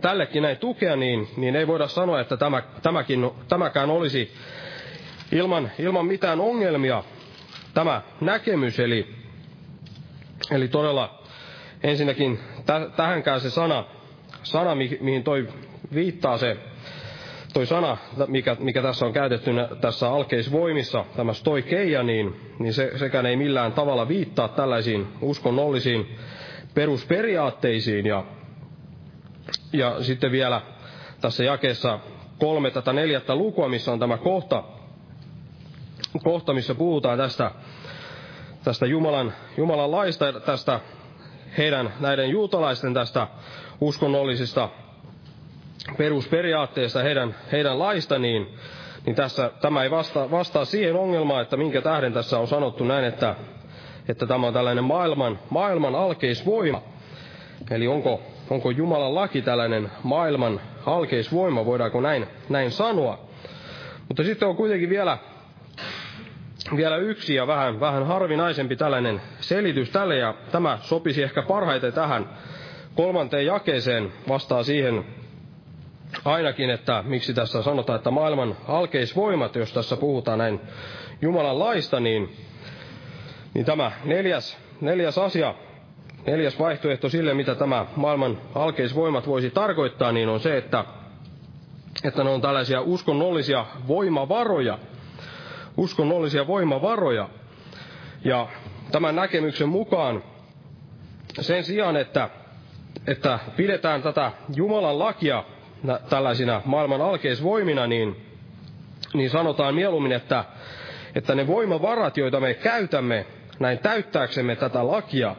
[0.00, 4.32] tällekin näin tukea, niin, niin ei voida sanoa, että tämä, tämäkin, tämäkään olisi
[5.32, 7.02] ilman, ilman mitään ongelmia
[7.74, 8.80] tämä näkemys.
[8.80, 9.25] Eli,
[10.50, 11.22] eli todella
[11.82, 12.38] ensinnäkin
[12.96, 13.84] tähänkään se sana,
[14.42, 15.48] sana mihin toi
[15.94, 16.56] viittaa se
[17.56, 23.26] toi sana, mikä, mikä tässä on käytetty tässä alkeisvoimissa, tämä stoikeia, niin, niin se, sekään
[23.26, 26.16] ei millään tavalla viittaa tällaisiin uskonnollisiin
[26.74, 28.06] perusperiaatteisiin.
[28.06, 28.24] Ja,
[29.72, 30.60] ja sitten vielä
[31.20, 31.98] tässä jakeessa
[32.38, 34.64] kolme tätä neljättä lukua, missä on tämä kohta,
[36.24, 37.50] kohta missä puhutaan tästä,
[38.66, 40.80] tästä Jumalan, Jumalan laista, tästä
[41.58, 43.26] heidän näiden juutalaisten tästä
[43.80, 44.68] uskonnollisista
[45.98, 48.46] perusperiaatteesta heidän, heidän laista, niin,
[49.06, 53.04] niin tässä, tämä ei vastaa, vastaa siihen ongelmaan, että minkä tähden tässä on sanottu näin,
[53.04, 53.34] että,
[54.08, 56.82] että tämä on tällainen maailman, maailman alkeisvoima.
[57.70, 63.18] Eli onko, onko Jumalan laki tällainen maailman alkeisvoima, voidaanko näin, näin sanoa.
[64.08, 65.18] Mutta sitten on kuitenkin vielä,
[66.76, 72.28] vielä yksi ja vähän, vähän harvinaisempi tällainen selitys tälle, ja tämä sopisi ehkä parhaiten tähän
[72.94, 75.04] kolmanteen jakeeseen, vastaa siihen
[76.24, 80.60] ainakin, että miksi tässä sanotaan, että maailman alkeisvoimat, jos tässä puhutaan näin
[81.22, 82.36] Jumalan laista, niin,
[83.54, 85.54] niin tämä neljäs, neljäs asia,
[86.26, 90.84] neljäs vaihtoehto sille, mitä tämä maailman alkeisvoimat voisi tarkoittaa, niin on se, että,
[92.04, 94.78] että ne on tällaisia uskonnollisia voimavaroja.
[95.76, 97.28] Uskonnollisia voimavaroja.
[98.24, 98.48] Ja
[98.92, 100.22] tämän näkemyksen mukaan
[101.40, 102.28] sen sijaan, että,
[103.06, 105.44] että pidetään tätä Jumalan lakia
[106.08, 108.16] tällaisina maailman alkeisvoimina, niin,
[109.14, 110.44] niin sanotaan mieluummin, että,
[111.14, 113.26] että ne voimavarat, joita me käytämme
[113.60, 115.36] näin täyttääksemme tätä lakia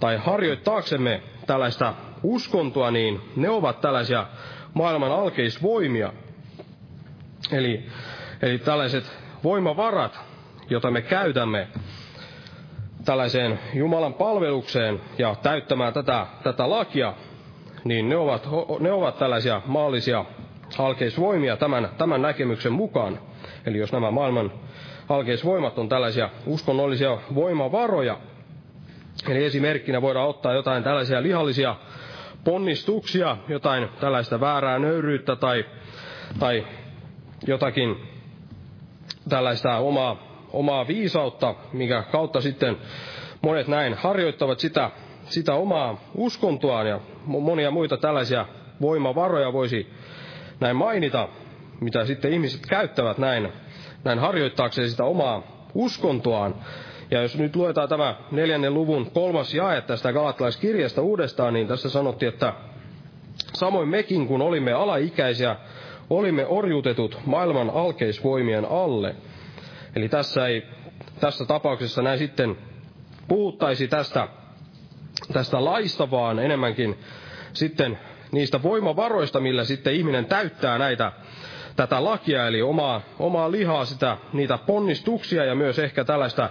[0.00, 4.26] tai harjoittaaksemme tällaista uskontoa, niin ne ovat tällaisia
[4.74, 6.12] maailman alkeisvoimia.
[7.52, 7.86] Eli,
[8.42, 10.20] eli tällaiset voimavarat,
[10.70, 11.68] joita me käytämme
[13.04, 17.14] tällaiseen Jumalan palvelukseen ja täyttämään tätä, tätä lakia,
[17.84, 18.48] niin ne ovat,
[18.80, 20.24] ne ovat tällaisia maallisia
[20.78, 23.18] alkeisvoimia tämän, tämän näkemyksen mukaan.
[23.66, 24.52] Eli jos nämä maailman
[25.08, 28.18] alkeisvoimat on tällaisia uskonnollisia voimavaroja,
[29.28, 31.76] eli esimerkkinä voidaan ottaa jotain tällaisia lihallisia
[32.44, 35.64] ponnistuksia, jotain tällaista väärää nöyryyttä tai,
[36.38, 36.66] tai
[37.46, 38.11] jotakin
[39.28, 40.16] tällaista omaa,
[40.52, 42.76] omaa viisautta, mikä kautta sitten
[43.42, 44.90] monet näin harjoittavat sitä
[45.24, 48.46] sitä omaa uskontoaan ja monia muita tällaisia
[48.80, 49.90] voimavaroja voisi
[50.60, 51.28] näin mainita,
[51.80, 53.52] mitä sitten ihmiset käyttävät näin,
[54.04, 55.42] näin harjoittaakseen sitä omaa
[55.74, 56.54] uskontoaan.
[57.10, 62.32] Ja jos nyt luetaan tämä neljännen luvun kolmas jae tästä galattalaiskirjasta uudestaan, niin tässä sanottiin,
[62.32, 62.52] että
[63.54, 65.56] samoin mekin, kun olimme alaikäisiä,
[66.18, 69.14] olimme orjutetut maailman alkeisvoimien alle.
[69.96, 70.62] Eli tässä ei
[71.20, 72.56] tässä tapauksessa näin sitten
[73.28, 74.28] puhuttaisi tästä
[75.32, 76.98] tästä laista, vaan enemmänkin
[77.52, 77.98] sitten
[78.32, 81.12] niistä voimavaroista, millä sitten ihminen täyttää näitä,
[81.76, 86.50] tätä lakia, eli omaa, omaa lihaa, sitä, niitä ponnistuksia ja myös ehkä tällaista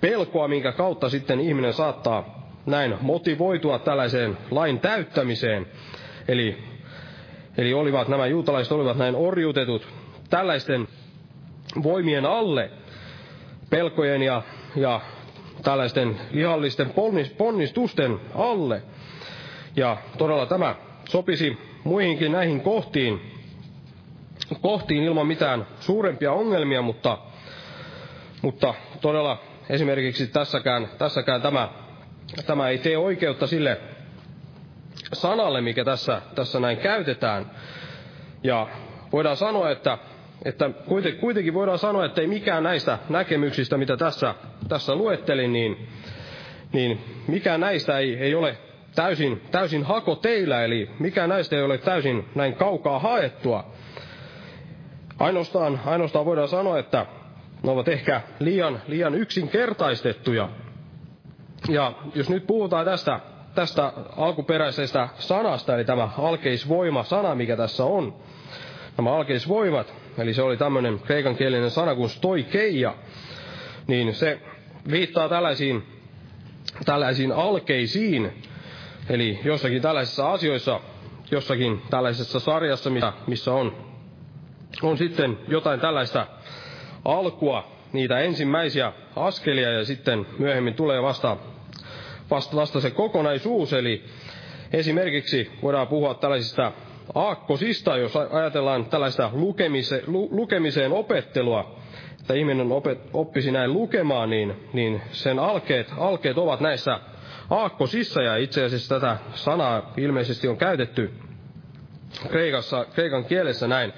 [0.00, 5.66] pelkoa, minkä kautta sitten ihminen saattaa näin motivoitua tällaiseen lain täyttämiseen.
[6.28, 6.58] Eli,
[7.58, 9.88] eli olivat, nämä juutalaiset olivat näin orjutetut
[10.30, 10.88] tällaisten
[11.82, 12.70] voimien alle,
[13.70, 14.42] pelkojen ja,
[14.76, 15.00] ja
[15.62, 16.92] tällaisten lihallisten
[17.38, 18.82] ponnistusten alle.
[19.76, 20.74] Ja todella tämä
[21.08, 23.20] sopisi muihinkin näihin kohtiin,
[24.60, 27.18] kohtiin ilman mitään suurempia ongelmia, mutta,
[28.42, 29.38] mutta todella
[29.68, 31.68] esimerkiksi tässäkään, tässäkään tämä,
[32.46, 33.80] tämä ei tee oikeutta sille,
[35.12, 37.50] sanalle, mikä tässä, tässä näin käytetään.
[38.42, 38.66] Ja
[39.12, 39.98] voidaan sanoa, että,
[40.44, 40.70] että
[41.20, 44.34] kuitenkin voidaan sanoa, että ei mikään näistä näkemyksistä, mitä tässä,
[44.68, 45.88] tässä luettelin, niin,
[46.72, 48.56] niin mikään näistä ei, ei ole
[48.94, 53.64] täysin, täysin hako teillä, eli mikään näistä ei ole täysin näin kaukaa haettua.
[55.18, 57.06] Ainoastaan, ainoastaan voidaan sanoa, että
[57.62, 60.48] ne ovat ehkä liian, liian yksinkertaistettuja.
[61.68, 63.20] Ja jos nyt puhutaan tästä,
[63.56, 68.14] tästä alkuperäisestä sanasta, eli tämä alkeisvoima-sana, mikä tässä on,
[68.96, 72.94] nämä alkeisvoimat, eli se oli tämmöinen kreikankielinen sana kuin stoikeia,
[73.86, 74.40] niin se
[74.90, 75.82] viittaa tällaisiin,
[76.84, 78.42] tällaisiin alkeisiin,
[79.08, 80.80] eli jossakin tällaisissa asioissa,
[81.30, 82.90] jossakin tällaisessa sarjassa,
[83.26, 83.76] missä on,
[84.82, 86.26] on sitten jotain tällaista
[87.04, 91.36] alkua, niitä ensimmäisiä askelia ja sitten myöhemmin tulee vasta,
[92.30, 93.72] vasta, vasta se kokonaisuus.
[93.72, 94.04] Eli
[94.72, 96.72] esimerkiksi voidaan puhua tällaisista
[97.14, 101.76] aakkosista, jos ajatellaan tällaista lukemise, lu, lukemiseen opettelua,
[102.20, 107.00] että ihminen opet, oppisi näin lukemaan, niin, niin sen alkeet, alkeet ovat näissä
[107.50, 111.10] aakkosissa, ja itse asiassa tätä sanaa ilmeisesti on käytetty
[112.28, 113.92] Kreikassa, kreikan kielessä näin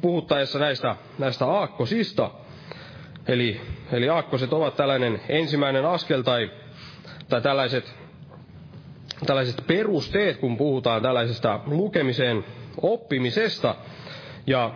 [0.00, 2.30] puhuttaessa näistä, näistä aakkosista.
[3.28, 3.60] Eli,
[3.92, 6.50] eli aakkoset ovat tällainen ensimmäinen askel tai,
[7.28, 7.94] tai tällaiset,
[9.26, 12.44] tällaiset perusteet, kun puhutaan tällaisesta lukemiseen
[12.82, 13.74] oppimisesta.
[14.46, 14.70] Ja,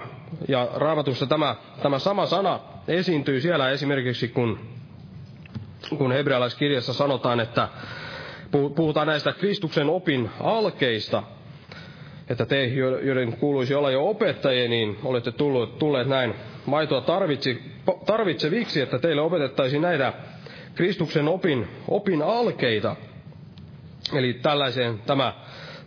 [0.49, 4.59] ja raamatussa tämä, tämä sama sana esiintyy siellä esimerkiksi, kun,
[5.99, 7.69] kun hebrealaiskirjassa sanotaan, että
[8.77, 11.23] puhutaan näistä Kristuksen opin alkeista–
[12.33, 12.65] että te,
[13.03, 16.35] joiden kuuluisi olla jo opettajia, niin olette tulleet, tulleet näin
[16.67, 17.63] maitoa tarvitsi,
[18.07, 20.13] tarvitseviksi, että teille opetettaisiin näitä
[20.75, 22.97] Kristuksen opin, opin alkeita.
[24.13, 25.35] Eli tällaiseen tämä,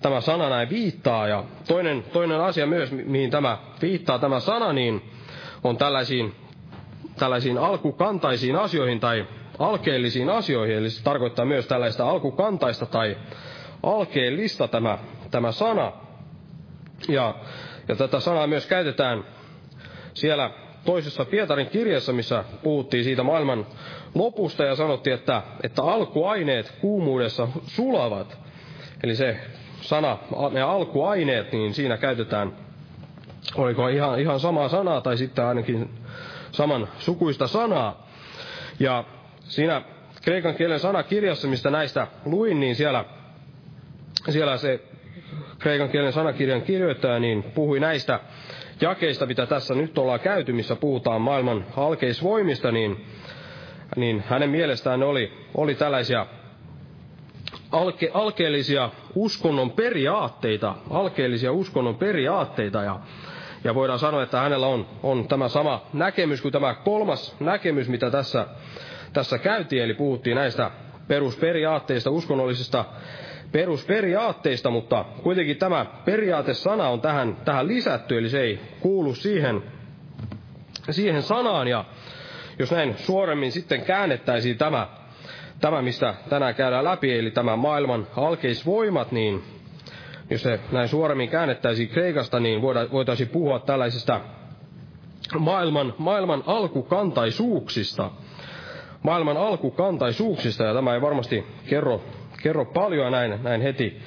[0.02, 1.28] tämä sana näin viittaa.
[1.28, 5.02] Ja toinen, toinen asia myös, mihin tämä viittaa tämä sana, niin
[5.64, 6.36] on tällaisiin,
[7.20, 9.28] tällaisiin alkukantaisiin asioihin tai
[9.60, 10.76] alkeellisiin asioihin.
[10.78, 13.18] Eli se tarkoittaa myös tällaista alkukantaista tai
[13.84, 14.98] alkeellista tämä,
[15.32, 15.92] tämä sana.
[17.08, 17.36] Ja,
[17.88, 19.24] ja tätä sanaa myös käytetään
[20.14, 20.50] siellä
[20.86, 23.68] toisessa Pietarin kirjassa, missä puhuttiin siitä maailman
[24.16, 28.38] lopusta ja sanottiin, että, että alkuaineet kuumuudessa sulavat.
[29.04, 29.38] Eli se
[29.82, 30.18] sana,
[30.52, 32.54] ne alkuaineet, niin siinä käytetään,
[33.56, 35.90] oliko ihan, ihan samaa sanaa tai sitten ainakin
[36.52, 38.08] saman sukuista sanaa.
[38.80, 39.04] Ja
[39.40, 39.82] siinä
[40.22, 43.06] kreikan kielen sanakirjassa, mistä näistä luin, niin siellä,
[44.30, 44.80] siellä se
[45.60, 48.20] kreikan kielen sanakirjan kirjoittaja, niin puhui näistä
[48.82, 53.06] jakeista, mitä tässä nyt ollaan käyty, missä puhutaan maailman alkeisvoimista, niin,
[53.96, 56.26] niin hänen mielestään oli, oli tällaisia
[57.72, 63.00] alke, alkeellisia uskonnon periaatteita, alkeellisia uskonnon periaatteita, ja,
[63.64, 68.12] ja voidaan sanoa, että hänellä on, on tämä sama näkemys kuin tämä kolmas näkemys, mitä
[68.12, 68.48] tässä,
[69.14, 70.72] tässä käytiin, eli puhuttiin näistä
[71.08, 72.86] perusperiaatteista, uskonnollisista
[73.56, 79.64] perusperiaatteista, mutta kuitenkin tämä periaatesana on tähän, tähän lisätty, eli se ei kuulu siihen,
[80.92, 81.68] siihen sanaan.
[81.68, 81.86] Ja
[82.60, 84.88] jos näin suoremmin sitten käännettäisiin tämä,
[85.62, 89.44] tämä, mistä tänään käydään läpi, eli tämä maailman alkeisvoimat, niin
[90.30, 94.22] jos se näin suoremmin käännettäisiin Kreikasta, niin voitaisiin puhua tällaisista
[95.40, 98.12] maailman, maailman alkukantaisuuksista.
[99.04, 102.02] Maailman alkukantaisuuksista, ja tämä ei varmasti kerro
[102.46, 104.00] kerro paljon näin, näin heti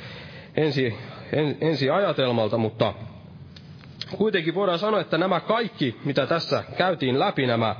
[0.57, 0.95] ensi,
[1.33, 2.95] en, ensi ajatelmalta, mutta
[4.17, 7.77] kuitenkin voidaan sanoa, että nämä kaikki, mitä tässä käytiin läpi, nämä,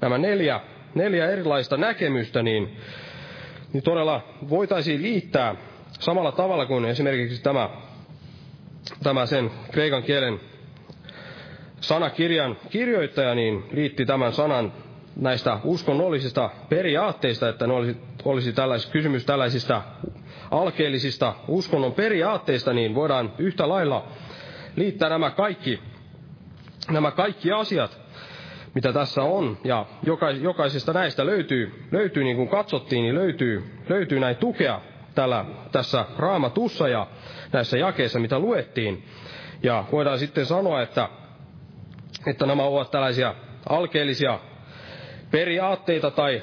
[0.00, 0.60] nämä neljä,
[0.94, 2.76] neljä erilaista näkemystä, niin,
[3.72, 5.54] niin todella voitaisiin liittää
[6.00, 7.70] samalla tavalla kuin esimerkiksi tämä,
[9.02, 10.40] tämä sen kreikan kielen
[11.80, 14.72] sanakirjan kirjoittaja niin liitti tämän sanan
[15.16, 19.82] näistä uskonnollisista periaatteista, että ne olisi, olisi tällais, kysymys tällaisista
[20.50, 24.08] alkeellisista uskonnon periaatteista, niin voidaan yhtä lailla
[24.76, 25.80] liittää nämä kaikki,
[26.90, 28.00] nämä kaikki asiat,
[28.74, 29.58] mitä tässä on.
[29.64, 29.86] Ja
[30.40, 34.80] jokaisesta näistä löytyy, löytyy niin kuin katsottiin, niin löytyy, löytyy näin tukea
[35.14, 37.06] tällä, tässä raamatussa ja
[37.52, 39.04] näissä jakeissa, mitä luettiin.
[39.62, 41.08] Ja voidaan sitten sanoa, että,
[42.26, 43.34] että nämä ovat tällaisia
[43.68, 44.38] alkeellisia
[45.32, 46.42] periaatteita tai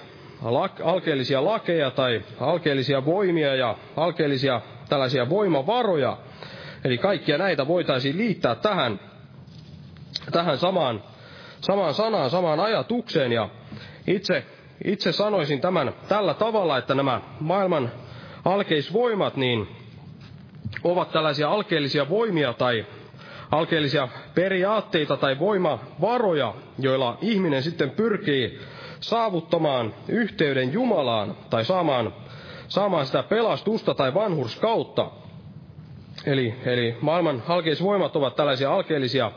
[0.83, 6.17] alkeellisia lakeja tai alkeellisia voimia ja alkeellisia tällaisia voimavaroja.
[6.83, 8.99] Eli kaikkia näitä voitaisiin liittää tähän,
[10.31, 11.03] tähän samaan,
[11.61, 13.31] samaan sanaan, samaan ajatukseen.
[13.31, 13.49] Ja
[14.07, 14.43] itse,
[14.85, 17.91] itse sanoisin tämän tällä tavalla, että nämä maailman
[18.45, 19.67] alkeisvoimat, niin
[20.83, 22.85] ovat tällaisia alkeellisia voimia tai
[23.51, 28.59] alkeellisia periaatteita tai voimavaroja, joilla ihminen sitten pyrkii
[28.99, 32.13] saavuttamaan yhteyden Jumalaan tai saamaan,
[32.67, 35.11] saamaan sitä pelastusta tai vanhurskautta.
[36.25, 39.31] Eli, eli maailman alkeisvoimat ovat tällaisia alkeellisia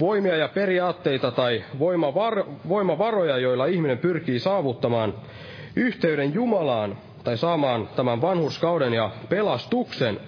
[0.00, 5.14] voimia ja periaatteita tai voimavar, voimavaroja, joilla ihminen pyrkii saavuttamaan
[5.76, 10.20] yhteyden Jumalaan tai saamaan tämän vanhurskauden ja pelastuksen.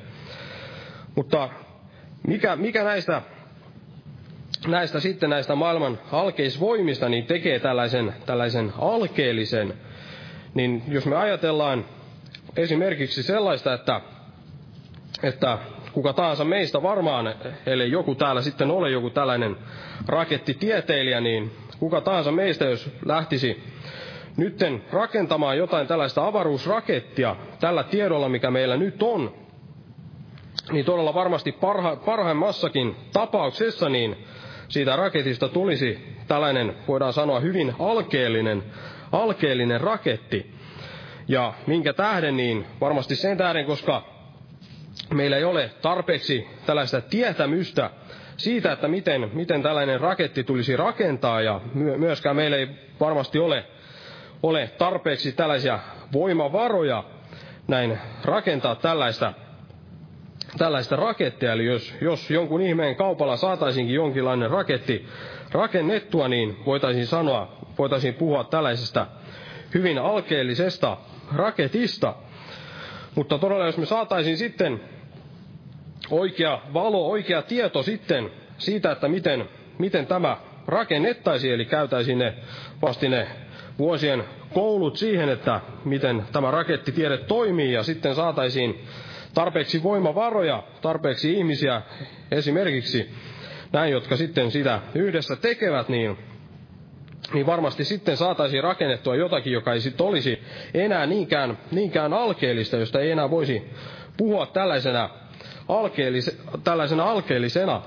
[1.15, 1.49] Mutta
[2.27, 3.23] mikä, mikä näistä,
[4.67, 9.75] näistä sitten näistä maailman alkeisvoimista niin tekee tällaisen, tällaisen alkeellisen,
[10.55, 11.85] niin jos me ajatellaan
[12.57, 14.01] esimerkiksi sellaista, että,
[15.23, 15.59] että
[15.93, 17.35] kuka tahansa meistä varmaan,
[17.67, 19.57] eli joku täällä sitten ole joku tällainen
[20.09, 23.63] rakettitieteilijä, niin kuka tahansa meistä, jos lähtisi
[24.37, 29.35] nytten rakentamaan jotain tällaista avaruusrakettia tällä tiedolla, mikä meillä nyt on,
[30.73, 34.17] niin todella varmasti parha, parhaimmassakin tapauksessa niin
[34.69, 38.63] siitä raketista tulisi tällainen, voidaan sanoa, hyvin alkeellinen,
[39.13, 40.55] alkeellinen raketti.
[41.29, 44.03] Ja minkä tähden, niin varmasti sen tähden, koska
[45.15, 47.91] meillä ei ole tarpeeksi tällaista tietämystä
[48.37, 52.69] siitä, että miten, miten tällainen raketti tulisi rakentaa, ja myöskään meillä ei
[53.01, 53.65] varmasti ole,
[54.43, 55.79] ole tarpeeksi tällaisia
[56.13, 57.05] voimavaroja
[57.69, 59.33] näin rakentaa tällaista
[60.59, 65.07] tällaista rakettia, eli jos, jos jonkun ihmeen kaupalla saataisinkin jonkinlainen raketti
[65.53, 69.07] rakennettua, niin voitaisiin sanoa, voitaisiin puhua tällaisesta
[69.75, 70.97] hyvin alkeellisesta
[71.35, 72.15] raketista.
[73.15, 74.81] Mutta todella, jos me saataisiin sitten
[76.11, 79.49] oikea valo, oikea tieto sitten siitä, että miten,
[79.79, 80.37] miten tämä
[80.67, 82.35] rakennettaisiin, eli käytäisiin ne
[82.83, 83.27] vasti ne
[83.79, 84.25] vuosien
[84.55, 88.85] koulut siihen, että miten tämä rakettitiede toimii, ja sitten saataisiin
[89.35, 91.83] tarpeeksi voimavaroja, tarpeeksi ihmisiä
[92.31, 93.11] esimerkiksi
[93.73, 96.19] näin, jotka sitten sitä yhdessä tekevät, niin,
[97.35, 100.43] niin varmasti sitten saataisiin rakennettua jotakin, joka ei sitten olisi
[100.75, 103.71] enää niinkään, niinkään alkeellista, josta ei enää voisi
[104.17, 105.11] puhua tällaisena,
[105.69, 107.83] alkeellis, tällaisena alkeellisena.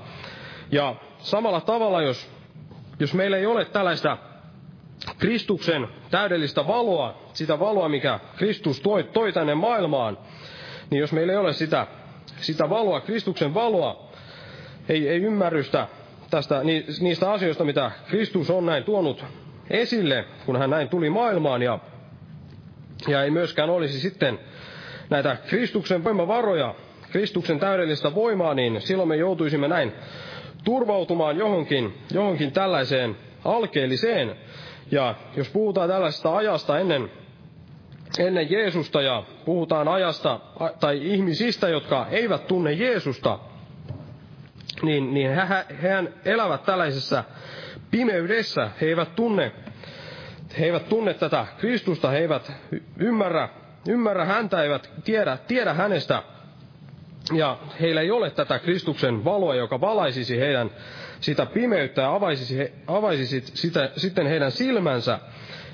[0.72, 2.30] Ja samalla tavalla, jos,
[3.00, 4.18] jos meillä ei ole tällaista
[5.18, 10.18] Kristuksen täydellistä valoa, sitä valoa, mikä Kristus toi, toi tänne maailmaan,
[10.90, 11.86] niin jos meillä ei ole sitä,
[12.40, 14.10] sitä valoa, Kristuksen valoa,
[14.88, 15.86] ei, ei ymmärrystä
[16.30, 16.60] tästä,
[17.00, 19.24] niistä asioista, mitä Kristus on näin tuonut
[19.70, 21.78] esille, kun hän näin tuli maailmaan, ja,
[23.08, 24.38] ja ei myöskään olisi sitten
[25.10, 26.74] näitä Kristuksen voimavaroja,
[27.12, 29.92] Kristuksen täydellistä voimaa, niin silloin me joutuisimme näin
[30.64, 34.36] turvautumaan johonkin, johonkin tällaiseen alkeelliseen.
[34.90, 37.10] Ja jos puhutaan tällaisesta ajasta ennen
[38.18, 40.40] ennen Jeesusta ja puhutaan ajasta
[40.80, 43.38] tai ihmisistä, jotka eivät tunne Jeesusta,
[44.82, 47.24] niin, niin he, hehän elävät tällaisessa
[47.90, 48.70] pimeydessä.
[48.80, 49.52] He eivät tunne,
[50.58, 52.52] he eivät tunne tätä Kristusta, he eivät
[52.96, 53.48] ymmärrä,
[53.88, 56.22] ymmärrä häntä, eivät tiedä, tiedä hänestä.
[57.32, 60.70] Ja heillä ei ole tätä Kristuksen valoa, joka valaisisi heidän
[61.20, 65.18] sitä pimeyttä ja avaisisi, avaisisi sitä, sitten heidän silmänsä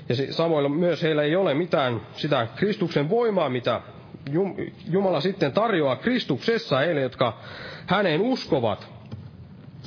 [0.09, 3.81] ja samoilla myös heillä ei ole mitään sitä Kristuksen voimaa, mitä
[4.89, 7.37] Jumala sitten tarjoaa Kristuksessa heille, jotka
[7.85, 8.87] häneen uskovat.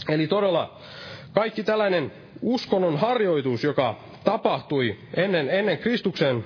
[0.09, 0.77] Eli todella
[1.33, 2.13] kaikki tällainen
[2.43, 3.95] uskonnon harjoitus, joka
[4.25, 6.45] tapahtui ennen, ennen, Kristuksen,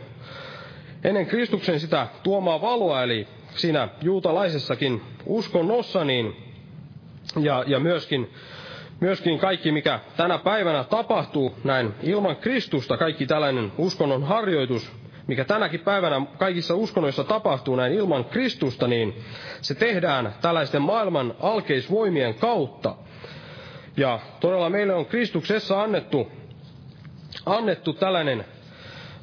[1.04, 6.36] ennen Kristuksen sitä tuomaa valoa, eli siinä juutalaisessakin uskonnossa, niin,
[7.40, 8.30] ja, ja myöskin
[9.02, 14.92] myöskin kaikki, mikä tänä päivänä tapahtuu näin ilman Kristusta, kaikki tällainen uskonnon harjoitus,
[15.26, 19.14] mikä tänäkin päivänä kaikissa uskonnoissa tapahtuu näin ilman Kristusta, niin
[19.60, 22.94] se tehdään tällaisten maailman alkeisvoimien kautta.
[23.96, 26.30] Ja todella meille on Kristuksessa annettu,
[27.46, 28.44] annettu tällainen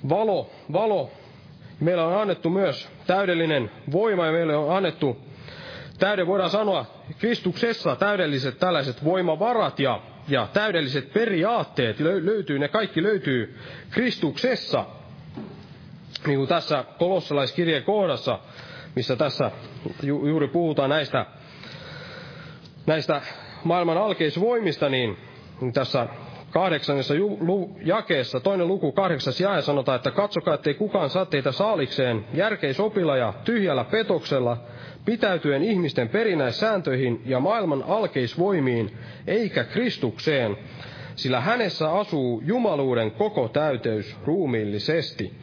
[0.09, 1.11] valo, valo.
[1.80, 5.28] Meillä on annettu myös täydellinen voima ja meille on annettu
[6.00, 6.86] täyden, voidaan sanoa,
[7.20, 13.58] Kristuksessa täydelliset tällaiset voimavarat ja, ja täydelliset periaatteet löytyy, ne kaikki löytyy
[13.89, 14.86] Kristuksessa.
[16.28, 18.39] Niin kuin tässä kolossalaiskirjeen kohdassa,
[18.95, 19.52] missä tässä
[20.04, 21.26] ju, juuri puhutaan näistä,
[22.86, 23.22] näistä
[23.64, 25.18] maailman alkeisvoimista, niin,
[25.62, 26.08] niin tässä
[26.52, 27.14] kahdeksannessa
[27.86, 33.34] jakeessa, toinen luku kahdeksas jae sanotaan, että katsokaa, ettei kukaan saa teitä saalikseen järkeisopilla ja
[33.43, 34.58] tyhjällä petoksella,
[35.06, 38.97] pitäytyen ihmisten perinäissääntöihin ja maailman alkeisvoimiin,
[39.28, 40.58] eikä Kristukseen,
[41.16, 45.34] sillä hänessä asuu jumaluuden koko täyteys ruumiillisesti.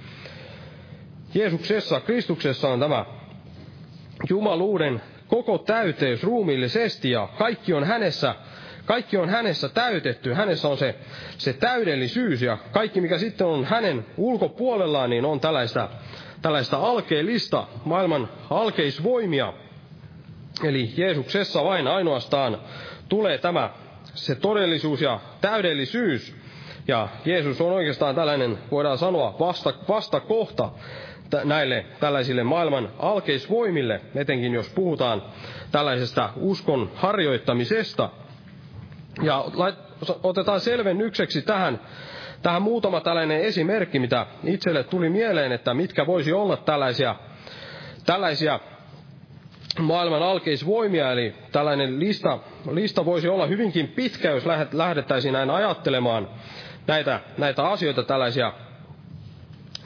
[1.34, 3.06] Jeesuksessa, Kristuksessa on tämä
[4.30, 8.34] jumaluuden koko täyteys ruumiillisesti ja kaikki on hänessä,
[8.86, 10.94] kaikki on hänessä täytetty, hänessä on se,
[11.38, 15.88] se täydellisyys ja kaikki mikä sitten on hänen ulkopuolellaan, niin on tällaista,
[16.42, 19.52] tällaista alkeellista, maailman alkeisvoimia.
[20.64, 22.58] Eli Jeesuksessa vain ainoastaan
[23.08, 23.70] tulee tämä
[24.14, 26.36] se todellisuus ja täydellisyys.
[26.88, 30.70] Ja Jeesus on oikeastaan tällainen, voidaan sanoa, vasta, vastakohta
[31.44, 35.22] näille tällaisille maailman alkeisvoimille, etenkin jos puhutaan
[35.72, 38.10] tällaisesta uskon harjoittamisesta.
[39.22, 39.44] Ja
[40.22, 41.80] otetaan selvennykseksi tähän,
[42.42, 47.16] tähän muutama tällainen esimerkki, mitä itselle tuli mieleen, että mitkä voisi olla tällaisia,
[48.06, 48.60] tällaisia
[49.80, 52.38] maailman alkeisvoimia, eli tällainen lista,
[52.70, 56.28] lista voisi olla hyvinkin pitkä, jos lähdettäisiin näin ajattelemaan
[56.86, 58.52] näitä, näitä asioita, tällaisia,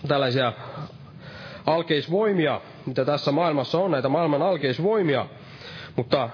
[0.08, 0.52] tällaisia
[1.66, 5.26] alkeisvoimia, mitä tässä maailmassa on, näitä maailman alkeisvoimia.
[5.96, 6.30] Mutta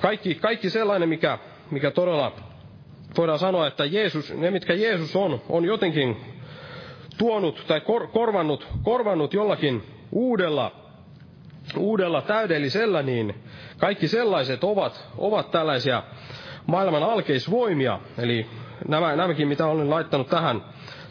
[0.00, 1.38] kaikki, kaikki sellainen, mikä,
[1.70, 2.32] mikä todella
[3.16, 6.16] voidaan sanoa, että Jeesus, ne mitkä Jeesus on, on jotenkin
[7.18, 10.72] tuonut tai kor, korvannut, korvannut jollakin uudella,
[11.76, 13.34] uudella täydellisellä, niin
[13.78, 16.02] kaikki sellaiset ovat, ovat tällaisia
[16.66, 18.00] maailman alkeisvoimia.
[18.18, 18.46] Eli
[18.88, 20.64] nämä, nämäkin, mitä olen laittanut tähän,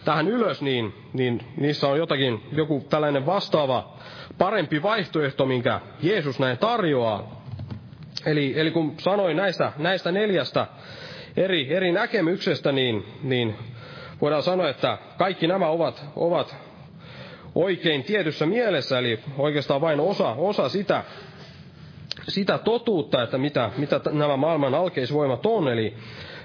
[0.05, 3.93] tähän ylös, niin, niin niissä on jotakin, joku tällainen vastaava
[4.37, 7.36] parempi vaihtoehto, minkä Jeesus näin tarjoaa.
[8.27, 10.67] Eli, eli kun sanoin näistä, näistä neljästä
[11.37, 13.55] eri, eri näkemyksestä, niin, niin
[14.21, 16.55] voidaan sanoa, että kaikki nämä ovat, ovat
[17.55, 21.03] oikein tietyssä mielessä, eli oikeastaan vain osa, osa sitä,
[22.27, 25.67] sitä totuutta, että mitä, mitä nämä maailman alkeisvoimat on.
[25.67, 25.93] Eli,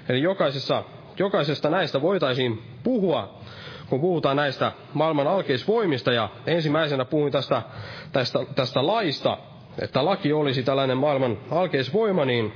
[0.09, 0.83] eli jokaisessa,
[1.19, 3.39] jokaisesta näistä voitaisiin puhua
[3.89, 7.61] kun puhutaan näistä maailman alkeisvoimista, ja ensimmäisenä puhuin tästä,
[8.11, 9.37] tästä, tästä laista,
[9.81, 12.53] että laki olisi tällainen maailman alkeisvoima, niin,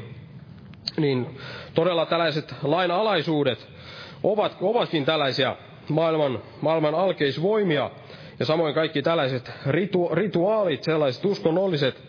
[0.97, 1.37] niin
[1.73, 3.67] todella tällaiset lainalaisuudet
[4.23, 5.55] ovat, ovatkin tällaisia
[5.89, 7.91] maailman, maailman alkeisvoimia,
[8.39, 12.03] ja samoin kaikki tällaiset ritu, rituaalit, sellaiset uskonnolliset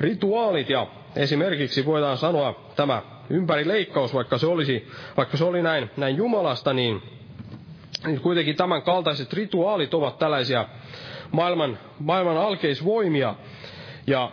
[0.00, 0.86] rituaalit, ja
[1.16, 7.02] esimerkiksi voidaan sanoa tämä ympärileikkaus, vaikka se, olisi, vaikka se oli näin, näin Jumalasta, niin
[8.06, 10.66] niin kuitenkin tämän kaltaiset rituaalit ovat tällaisia
[11.30, 13.34] maailman, maailman alkeisvoimia.
[14.06, 14.32] Ja,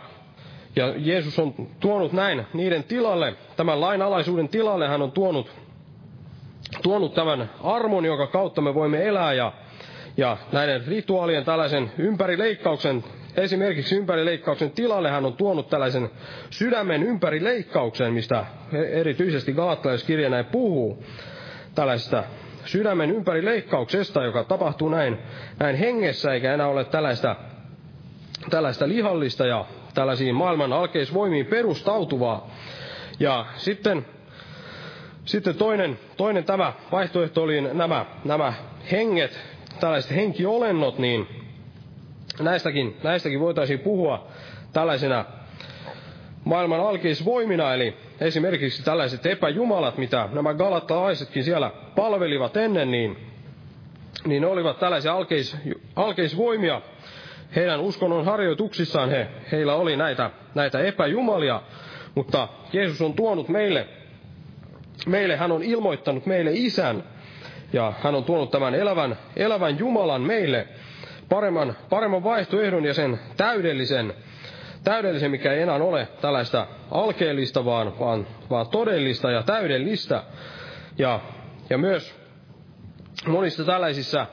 [0.76, 5.50] ja Jeesus on tuonut näin niiden tilalle, tämän lainalaisuuden tilalle hän on tuonut,
[6.82, 9.32] tuonut tämän armon, jonka kautta me voimme elää.
[9.32, 9.52] Ja,
[10.16, 13.04] ja näiden rituaalien tällaisen ympärileikkauksen,
[13.36, 16.10] esimerkiksi ympärileikkauksen tilalle hän on tuonut tällaisen
[16.50, 18.46] sydämen ympärileikkauksen, mistä
[18.92, 21.04] erityisesti Galatalaiskirja näin puhuu.
[21.74, 22.24] Tällaista
[22.64, 25.18] sydämen ympäri leikkauksesta, joka tapahtuu näin,
[25.58, 27.36] näin hengessä, eikä enää ole tällaista,
[28.50, 29.64] tällaista lihallista ja
[29.94, 32.50] tällaisiin maailman alkeisvoimiin perustautuvaa.
[33.20, 34.06] Ja sitten,
[35.24, 38.52] sitten toinen, toinen tämä vaihtoehto oli nämä, nämä
[38.90, 39.40] henget,
[39.80, 41.26] tällaiset henkiolennot, niin
[42.40, 44.26] näistäkin, näistäkin voitaisiin puhua
[44.72, 45.24] tällaisena
[46.44, 53.16] maailman alkeisvoimina, eli esimerkiksi tällaiset epäjumalat, mitä nämä galattalaisetkin siellä palvelivat ennen, niin,
[54.26, 55.56] niin ne olivat tällaisia alkeis,
[55.96, 56.82] alkeisvoimia.
[57.56, 61.62] Heidän uskonnon harjoituksissaan he, heillä oli näitä, näitä epäjumalia,
[62.14, 63.88] mutta Jeesus on tuonut meille,
[65.06, 67.04] meille, hän on ilmoittanut meille isän,
[67.72, 70.68] ja hän on tuonut tämän elävän, elävän Jumalan meille,
[71.28, 74.14] paremman, paremman vaihtoehdon ja sen täydellisen
[74.84, 80.22] täydellisen, mikä ei enää ole tällaista alkeellista, vaan, vaan, vaan todellista ja täydellistä.
[80.98, 81.20] Ja,
[81.70, 82.14] ja myös
[83.26, 84.26] monissa tällaisissa,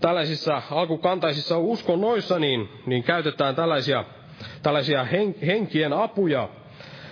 [0.00, 4.04] tällaisissa alkukantaisissa uskonnoissa niin, niin käytetään tällaisia,
[4.62, 6.48] tällaisia hen, henkien apuja.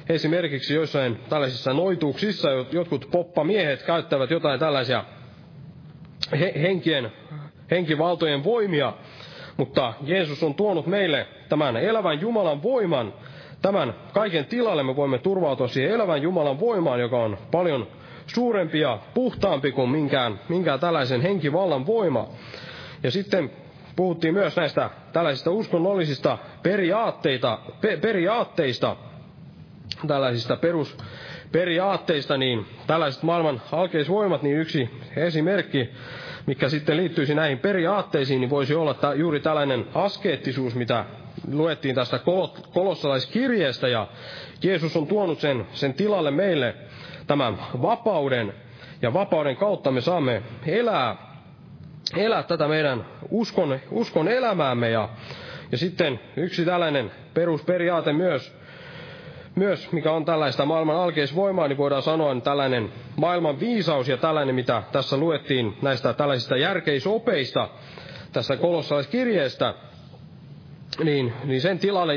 [0.09, 5.05] Esimerkiksi joissain tällaisissa noituuksissa jotkut poppamiehet käyttävät jotain tällaisia
[6.41, 7.13] he, henkien,
[7.71, 8.93] henkivaltojen voimia,
[9.57, 13.15] mutta Jeesus on tuonut meille tämän elävän Jumalan voiman,
[13.63, 17.87] tämän kaiken tilalle me voimme turvautua siihen elävän Jumalan voimaan, joka on paljon
[18.27, 22.29] suurempi ja puhtaampi kuin minkään, minkään tällaisen henkivallan voima.
[23.03, 23.51] Ja sitten
[23.97, 28.97] puhuttiin myös näistä tällaisista uskonnollisista periaatteita, pe, periaatteista,
[30.07, 35.89] tällaisista perusperiaatteista, niin tällaiset maailman alkeisvoimat, niin yksi esimerkki
[36.49, 41.05] mikä sitten liittyisi näihin periaatteisiin, niin voisi olla juuri tällainen askeettisuus, mitä
[41.53, 42.21] luettiin tästä
[42.75, 44.07] kolossalaiskirjeestä, ja
[44.63, 46.75] Jeesus on tuonut sen, sen tilalle meille
[47.27, 48.55] tämän vapauden,
[49.03, 51.17] ja vapauden kautta me saamme elää,
[52.17, 55.09] elää tätä meidän uskon, uskon elämäämme, ja,
[55.73, 58.57] ja sitten yksi tällainen perusperiaate myös,
[59.55, 64.55] myös, mikä on tällaista maailman alkeisvoimaa, niin voidaan sanoa, niin tällainen maailman viisaus ja tällainen,
[64.55, 67.69] mitä tässä luettiin näistä tällaisista järkeisopeista
[68.33, 69.75] tässä kolossalaiskirjeestä,
[71.05, 72.15] niin, niin sen tilalle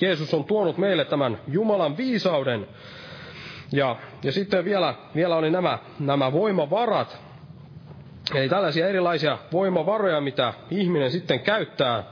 [0.00, 2.66] Jeesus on tuonut meille tämän Jumalan viisauden.
[3.72, 7.23] Ja, ja sitten vielä, vielä oli nämä, nämä voimavarat,
[8.34, 12.04] eli tällaisia erilaisia voimavaroja, mitä ihminen sitten käyttää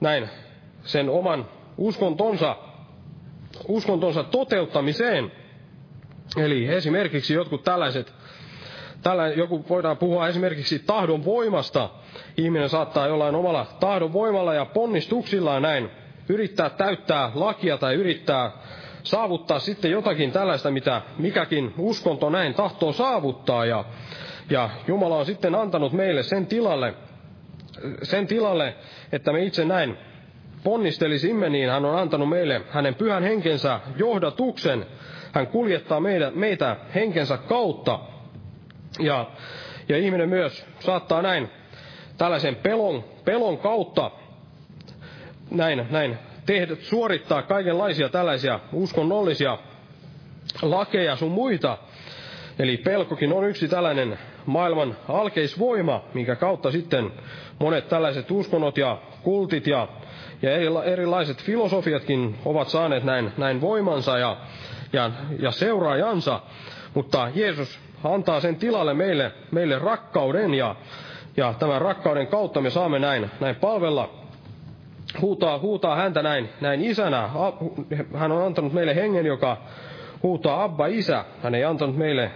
[0.00, 0.28] näin
[0.82, 1.46] sen oman
[1.78, 2.56] uskontonsa,
[3.68, 5.32] uskontonsa toteuttamiseen.
[6.36, 8.12] Eli esimerkiksi jotkut tällaiset,
[9.02, 11.90] tällä, joku voidaan puhua esimerkiksi tahdon voimasta.
[12.36, 15.90] Ihminen saattaa jollain omalla tahdon voimalla ja ponnistuksillaan näin
[16.28, 18.50] yrittää täyttää lakia tai yrittää
[19.02, 23.64] saavuttaa sitten jotakin tällaista, mitä mikäkin uskonto näin tahtoo saavuttaa.
[23.64, 23.84] Ja,
[24.50, 26.94] ja Jumala on sitten antanut meille sen tilalle,
[28.02, 28.74] sen tilalle,
[29.12, 29.98] että me itse näin
[30.64, 34.86] ponnistelisimme, niin hän on antanut meille hänen pyhän henkensä johdatuksen.
[35.32, 37.98] Hän kuljettaa meitä, meitä henkensä kautta.
[38.98, 39.30] Ja,
[39.88, 41.50] ja ihminen myös saattaa näin
[42.18, 44.10] tällaisen pelon, pelon kautta
[45.50, 49.58] näin, näin tehdä, suorittaa kaikenlaisia tällaisia uskonnollisia
[50.62, 51.78] lakeja sun muita.
[52.58, 57.12] Eli pelkokin on yksi tällainen maailman alkeisvoima, minkä kautta sitten
[57.58, 59.88] monet tällaiset uskonnot ja kultit ja
[60.42, 64.36] ja erilaiset filosofiatkin ovat saaneet näin, näin voimansa ja,
[64.92, 66.40] ja, ja seuraajansa,
[66.94, 70.76] mutta Jeesus antaa sen tilalle meille, meille rakkauden ja,
[71.36, 74.10] ja tämän rakkauden kautta me saamme näin, näin palvella,
[75.20, 77.30] huutaa, huutaa häntä näin, näin isänä.
[78.14, 79.56] Hän on antanut meille hengen, joka
[80.22, 81.24] huutaa Abba isä.
[81.42, 82.30] Hän ei antanut meille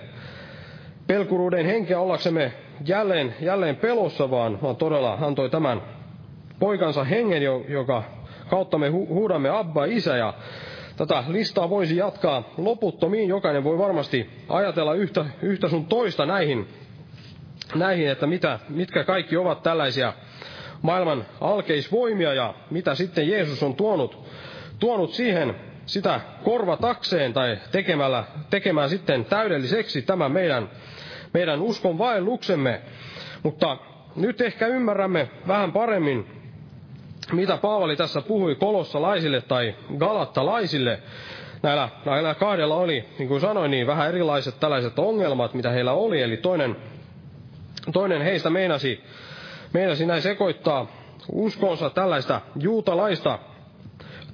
[1.09, 2.53] pelkuruuden henkeä ollaksemme
[2.87, 5.83] jälleen, jälleen pelossa, vaan, vaan todella antoi tämän
[6.59, 8.03] poikansa hengen, joka
[8.51, 10.35] kautta me huudamme Abba isä ja
[10.97, 13.29] tätä listaa voisi jatkaa loputtomiin.
[13.29, 16.69] Jokainen voi varmasti ajatella yhtä, yhtä sun toista näihin,
[17.75, 20.13] näihin että mitä, mitkä kaikki ovat tällaisia
[20.83, 24.25] maailman alkeisvoimia ja mitä sitten Jeesus on tuonut,
[24.79, 25.55] tuonut siihen
[25.87, 30.71] sitä korvatakseen tai tekemällä, tekemään sitten täydelliseksi tämä meidän,
[31.35, 32.81] meidän uskon vaelluksemme.
[33.43, 33.76] Mutta
[34.16, 36.39] nyt ehkä ymmärrämme vähän paremmin
[37.33, 40.99] mitä Paavali tässä puhui kolossalaisille tai galattalaisille.
[41.62, 46.22] Näillä, näillä kahdella oli, niin kuin sanoin, niin vähän erilaiset tällaiset ongelmat, mitä heillä oli.
[46.22, 46.76] Eli toinen,
[47.93, 49.05] toinen heistä meinasi,
[49.72, 50.87] meinasi näin sekoittaa
[51.33, 53.39] uskonsa tällaista juutalaista,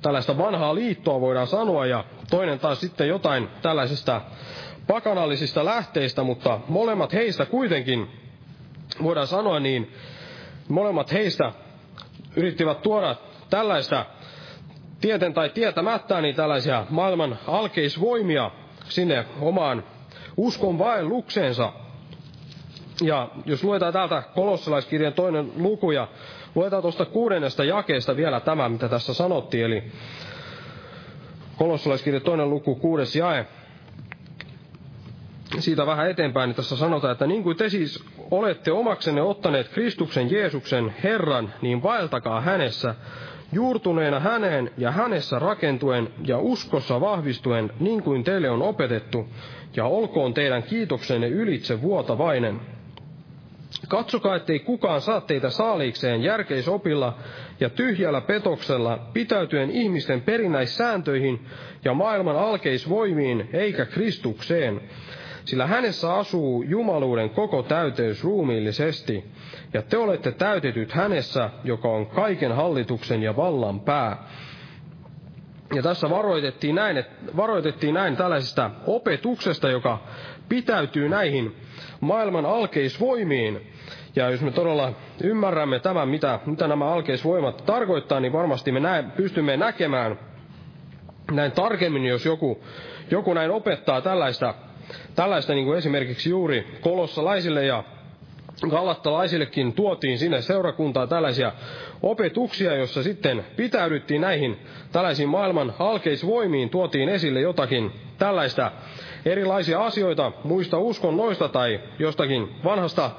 [0.02, 4.20] tällaista vanhaa liittoa voidaan sanoa, ja toinen taas sitten jotain tällaisista
[4.86, 8.08] pakanallisista lähteistä, mutta molemmat heistä kuitenkin,
[9.02, 9.92] voidaan sanoa niin,
[10.68, 11.52] molemmat heistä
[12.36, 13.16] yrittivät tuoda
[13.50, 14.06] tällaista
[15.00, 18.50] tieten tai tietämättä niin tällaisia maailman alkeisvoimia
[18.88, 19.84] sinne omaan
[20.36, 21.72] uskon vaellukseensa.
[23.02, 26.08] Ja jos luetaan täältä kolossalaiskirjan toinen luku ja
[26.54, 29.84] luetaan tuosta kuudennesta jakeesta vielä tämä, mitä tässä sanottiin, eli
[31.58, 33.46] kolossalaiskirjan toinen luku, kuudes jae,
[35.58, 40.30] siitä vähän eteenpäin, niin tässä sanotaan, että niin kuin te siis olette omaksenne ottaneet Kristuksen
[40.30, 42.94] Jeesuksen Herran, niin vaeltakaa hänessä,
[43.52, 49.28] juurtuneena häneen ja hänessä rakentuen ja uskossa vahvistuen, niin kuin teille on opetettu,
[49.76, 52.60] ja olkoon teidän kiitoksenne ylitse vuotavainen.
[53.88, 57.18] Katsokaa, ettei kukaan saa teitä saaliikseen järkeisopilla
[57.60, 61.46] ja tyhjällä petoksella, pitäytyen ihmisten perinnäissääntöihin
[61.84, 64.80] ja maailman alkeisvoimiin, eikä Kristukseen,
[65.44, 69.24] sillä hänessä asuu jumaluuden koko täyteys ruumiillisesti,
[69.72, 74.16] ja te olette täytetyt hänessä, joka on kaiken hallituksen ja vallan pää.
[75.74, 77.04] Ja tässä varoitettiin näin,
[77.36, 79.98] varoitettiin näin tällaisesta opetuksesta, joka
[80.48, 81.56] pitäytyy näihin
[82.00, 83.70] maailman alkeisvoimiin.
[84.16, 84.92] Ja jos me todella
[85.22, 90.18] ymmärrämme tämän, mitä, mitä nämä alkeisvoimat tarkoittaa, niin varmasti me näe, pystymme näkemään
[91.30, 92.64] näin tarkemmin, jos joku,
[93.10, 94.54] joku näin opettaa tällaista
[95.14, 97.84] Tällaista niin kuin esimerkiksi juuri kolossalaisille ja
[98.70, 101.52] galattalaisillekin tuotiin sinne seurakuntaan tällaisia
[102.02, 104.58] opetuksia, jossa sitten pitäydyttiin näihin
[104.92, 108.72] tällaisiin maailman alkeisvoimiin, tuotiin esille jotakin tällaista
[109.24, 113.10] erilaisia asioita muista uskonnoista tai jostakin vanhasta,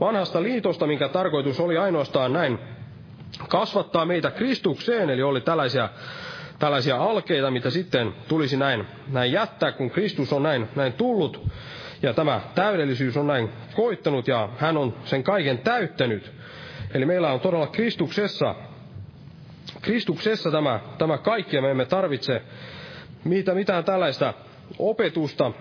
[0.00, 2.58] vanhasta liitosta, minkä tarkoitus oli ainoastaan näin
[3.48, 5.88] kasvattaa meitä Kristukseen, eli oli tällaisia
[6.62, 11.48] tällaisia alkeita, mitä sitten tulisi näin, näin jättää, kun Kristus on näin, näin tullut.
[12.02, 16.32] Ja tämä täydellisyys on näin koittanut ja hän on sen kaiken täyttänyt.
[16.94, 18.54] Eli meillä on todella Kristuksessa,
[19.82, 22.42] Kristuksessa tämä, tämä kaikki ja me emme tarvitse,
[23.24, 24.34] mitä, mitään tällaista
[24.78, 25.52] opetusta,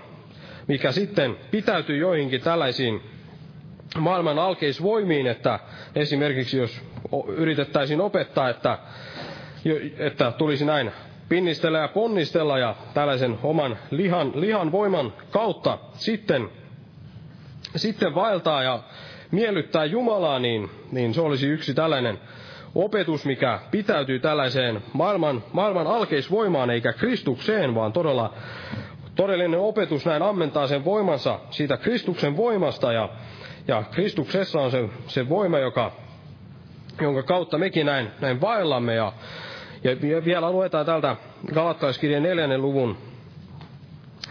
[0.68, 3.02] mikä sitten pitäytyy joihinkin tällaisiin
[4.00, 5.60] maailman alkeisvoimiin, että
[5.96, 6.82] esimerkiksi jos
[7.28, 8.78] yritettäisiin opettaa, että,
[9.98, 10.92] että tulisi näin
[11.30, 16.50] pinnistellä ja ponnistella ja tällaisen oman lihan, lihan voiman kautta sitten,
[17.76, 18.80] sitten vaeltaa ja
[19.32, 22.20] miellyttää Jumalaa, niin, niin se olisi yksi tällainen
[22.76, 28.34] opetus, mikä pitäytyy tällaiseen maailman, maailman alkeisvoimaan eikä Kristukseen, vaan todella
[29.16, 33.10] todellinen opetus näin ammentaa sen voimansa siitä Kristuksen voimasta ja,
[33.68, 35.92] ja Kristuksessa on se, se voima, joka,
[37.02, 39.14] jonka kautta mekin näin, näin vaellamme ja,
[39.84, 41.16] ja vielä luetaan täältä
[41.54, 42.98] Galattaiskirjan neljännen luvun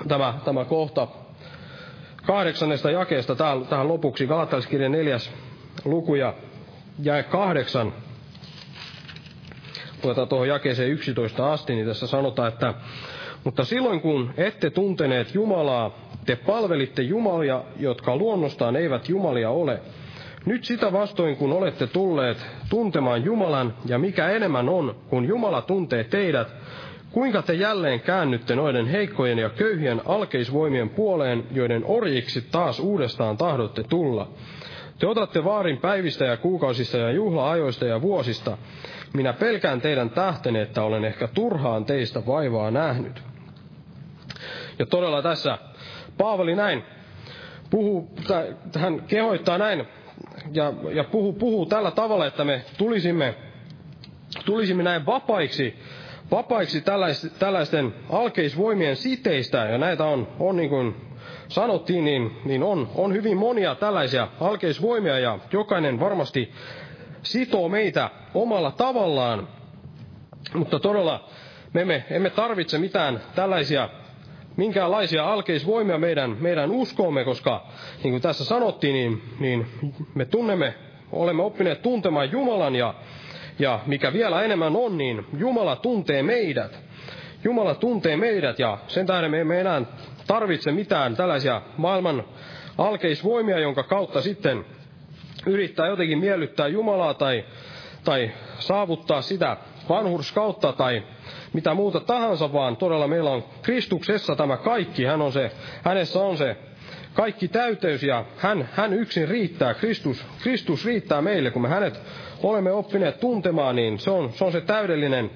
[0.08, 1.08] tämä, tämä kohta
[2.26, 4.26] kahdeksannesta jakeesta tähän, tähän lopuksi.
[4.26, 5.30] Galattaiskirjan neljäs
[5.84, 6.34] luku ja
[7.02, 7.92] jae kahdeksan.
[10.02, 12.74] Luetaan tuohon jakeeseen 11 asti, niin tässä sanotaan, että
[13.44, 15.90] mutta silloin kun ette tunteneet Jumalaa,
[16.26, 19.80] te palvelitte Jumalia, jotka luonnostaan eivät Jumalia ole.
[20.46, 26.04] Nyt sitä vastoin, kun olette tulleet tuntemaan Jumalan, ja mikä enemmän on, kun Jumala tuntee
[26.04, 26.48] teidät,
[27.12, 33.82] kuinka te jälleen käännytte noiden heikkojen ja köyhien alkeisvoimien puoleen, joiden orjiksi taas uudestaan tahdotte
[33.82, 34.28] tulla.
[34.98, 38.58] Te otatte vaarin päivistä ja kuukausista ja juhla-ajoista ja vuosista.
[39.12, 43.22] Minä pelkään teidän tähtenne, että olen ehkä turhaan teistä vaivaa nähnyt.
[44.78, 45.58] Ja todella tässä
[46.18, 46.82] Paavali näin
[47.70, 48.10] puhuu,
[48.78, 49.86] hän kehoittaa näin
[50.52, 53.34] ja, ja puhuu, puhuu tällä tavalla, että me tulisimme,
[54.44, 55.76] tulisimme näin vapaiksi,
[56.30, 60.94] vapaiksi tällaisten, tällaisten alkeisvoimien siteistä, ja näitä on, on niin kuin
[61.48, 66.52] sanottiin, niin, niin on, on hyvin monia tällaisia alkeisvoimia, ja jokainen varmasti
[67.22, 69.48] sitoo meitä omalla tavallaan,
[70.54, 71.28] mutta todella
[71.72, 73.88] me emme, emme tarvitse mitään tällaisia
[74.56, 77.66] minkäänlaisia alkeisvoimia meidän, meidän uskoomme, koska
[78.02, 79.66] niin kuin tässä sanottiin, niin, niin
[80.14, 80.74] me tunnemme,
[81.12, 82.94] olemme oppineet tuntemaan Jumalan ja,
[83.58, 86.78] ja mikä vielä enemmän on, niin Jumala tuntee meidät.
[87.44, 89.82] Jumala tuntee meidät ja sen tähden me emme enää
[90.26, 92.24] tarvitse mitään tällaisia maailman
[92.78, 94.64] alkeisvoimia, jonka kautta sitten
[95.46, 97.44] yrittää jotenkin miellyttää Jumalaa tai,
[98.04, 99.56] tai saavuttaa sitä
[99.88, 101.02] vanhurskautta tai
[101.52, 105.04] mitä muuta tahansa, vaan todella meillä on Kristuksessa tämä kaikki.
[105.04, 105.50] Hän on se,
[105.84, 106.56] hänessä on se
[107.14, 109.74] kaikki täyteys ja hän, hän yksin riittää.
[109.74, 112.00] Kristus, Kristus riittää meille, kun me hänet
[112.42, 115.30] olemme oppineet tuntemaan, niin se on se, on se täydellinen,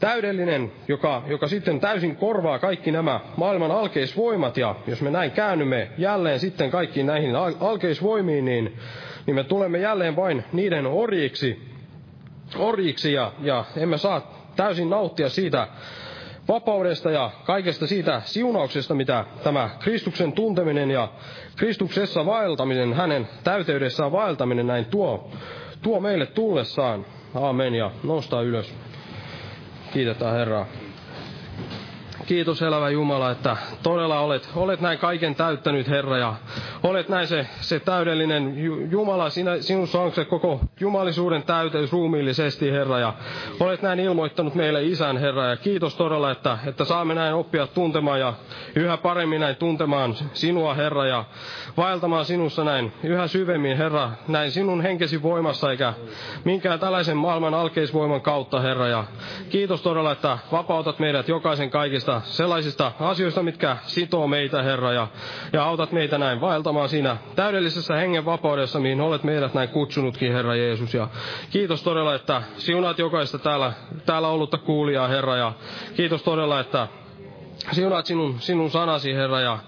[0.00, 4.56] täydellinen joka, joka sitten täysin korvaa kaikki nämä maailman alkeisvoimat.
[4.56, 8.76] Ja jos me näin käännymme jälleen sitten kaikkiin näihin alkeisvoimiin, niin,
[9.26, 11.62] niin me tulemme jälleen vain niiden orjiksi,
[12.58, 15.68] orjiksi ja, ja emme saa täysin nauttia siitä
[16.48, 21.08] vapaudesta ja kaikesta siitä siunauksesta, mitä tämä Kristuksen tunteminen ja
[21.56, 25.30] Kristuksessa vaeltaminen, hänen täyteydessään vaeltaminen näin tuo,
[25.82, 27.06] tuo meille tullessaan.
[27.34, 28.74] Aamen ja nostaa ylös.
[29.92, 30.66] Kiitetään Herraa.
[32.26, 36.34] Kiitos elävä Jumala, että todella olet, olet näin kaiken täyttänyt, Herra, ja
[36.82, 38.54] olet näin se, se täydellinen
[38.90, 39.30] Jumala.
[39.30, 43.14] Sinä, sinussa on se koko jumalisuuden täyteys ruumiillisesti, Herra, ja
[43.60, 48.20] olet näin ilmoittanut meille Isän, Herra, ja kiitos todella, että, että saamme näin oppia tuntemaan
[48.20, 48.34] ja
[48.76, 51.24] yhä paremmin näin tuntemaan sinua, Herra, ja
[51.76, 55.92] vaeltamaan sinussa näin yhä syvemmin, Herra, näin sinun henkesi voimassa, eikä
[56.44, 59.04] minkään tällaisen maailman alkeisvoiman kautta, Herra, ja
[59.50, 65.08] kiitos todella, että vapautat meidät jokaisen kaikista sellaisista asioista, mitkä sitoo meitä, Herra, ja,
[65.52, 70.56] ja autat meitä näin vaeltamaan siinä täydellisessä hengen vapaudessa, mihin olet meidät näin kutsunutkin, Herra
[70.56, 70.94] Jeesus.
[70.94, 71.08] Ja
[71.50, 73.72] kiitos todella, että siunaat jokaista täällä,
[74.06, 75.52] täällä ollutta kuulijaa, Herra, ja
[75.96, 76.88] kiitos todella, että
[77.72, 79.58] siunaat sinun, sinun sanasi, Herra, ja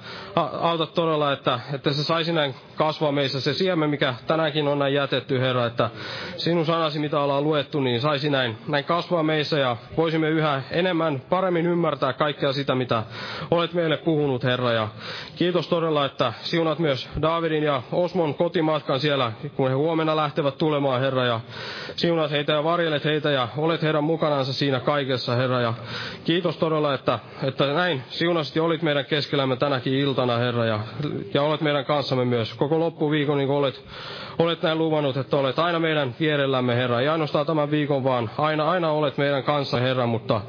[0.61, 4.95] autat todella, että, että se saisi näin kasvaa meissä se siemen, mikä tänäänkin on näin
[4.95, 5.91] jätetty, Herra, että
[6.37, 11.23] sinun sanasi, mitä ollaan luettu, niin saisi näin, näin kasvaa meissä ja voisimme yhä enemmän,
[11.31, 13.03] paremmin ymmärtää kaikkea sitä, mitä
[13.51, 14.73] olet meille puhunut, Herra.
[14.73, 14.89] Ja
[15.37, 21.01] kiitos todella, että siunat myös Davidin ja Osmon kotimatkan siellä, kun he huomenna lähtevät tulemaan,
[21.01, 21.41] Herra, ja
[21.97, 25.61] siunat heitä ja varjelet heitä ja olet heidän mukanansa siinä kaikessa, Herra.
[25.61, 25.75] Ja
[26.25, 30.81] kiitos todella, että, että näin siunasit ja olit meidän keskellämme tänäkin iltana, Herra, ja,
[31.35, 33.85] ja olet meidän kanssamme myös koko loppuviikon, niin kuin olet,
[34.39, 37.01] olet näin luvannut, että olet aina meidän vierellämme, Herra.
[37.01, 40.41] Ja ainoastaan tämän viikon vaan, aina, aina olet meidän kanssa, Herra, mutta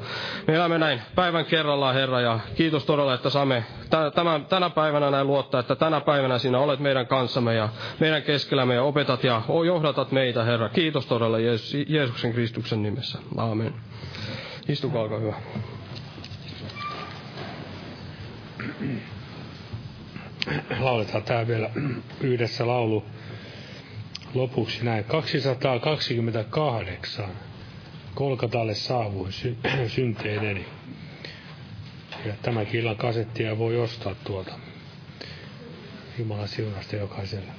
[0.46, 3.64] me elämme näin päivän kerrallaan, Herra, ja kiitos todella, että saamme
[4.14, 7.68] tämän, tänä päivänä näin luottaa, että tänä päivänä sinä olet meidän kanssamme ja
[8.00, 10.68] meidän keskellämme ja opetat ja johdatat meitä, Herra.
[10.68, 11.38] Kiitos todella
[11.86, 13.18] Jeesuksen Kristuksen nimessä.
[13.36, 13.74] Aamen.
[14.68, 15.34] Istukaa, olkaa hyvä.
[20.78, 21.70] Lauletaan tää vielä
[22.20, 23.04] yhdessä laulu
[24.34, 25.04] lopuksi näin.
[25.04, 27.28] 228.
[28.14, 29.56] Kolkatalle saavuin sy-
[29.94, 30.66] synteineni.
[32.24, 34.52] Ja tämäkin illan kasettia voi ostaa tuolta.
[36.18, 37.52] Jumala siunasta jokaiselle.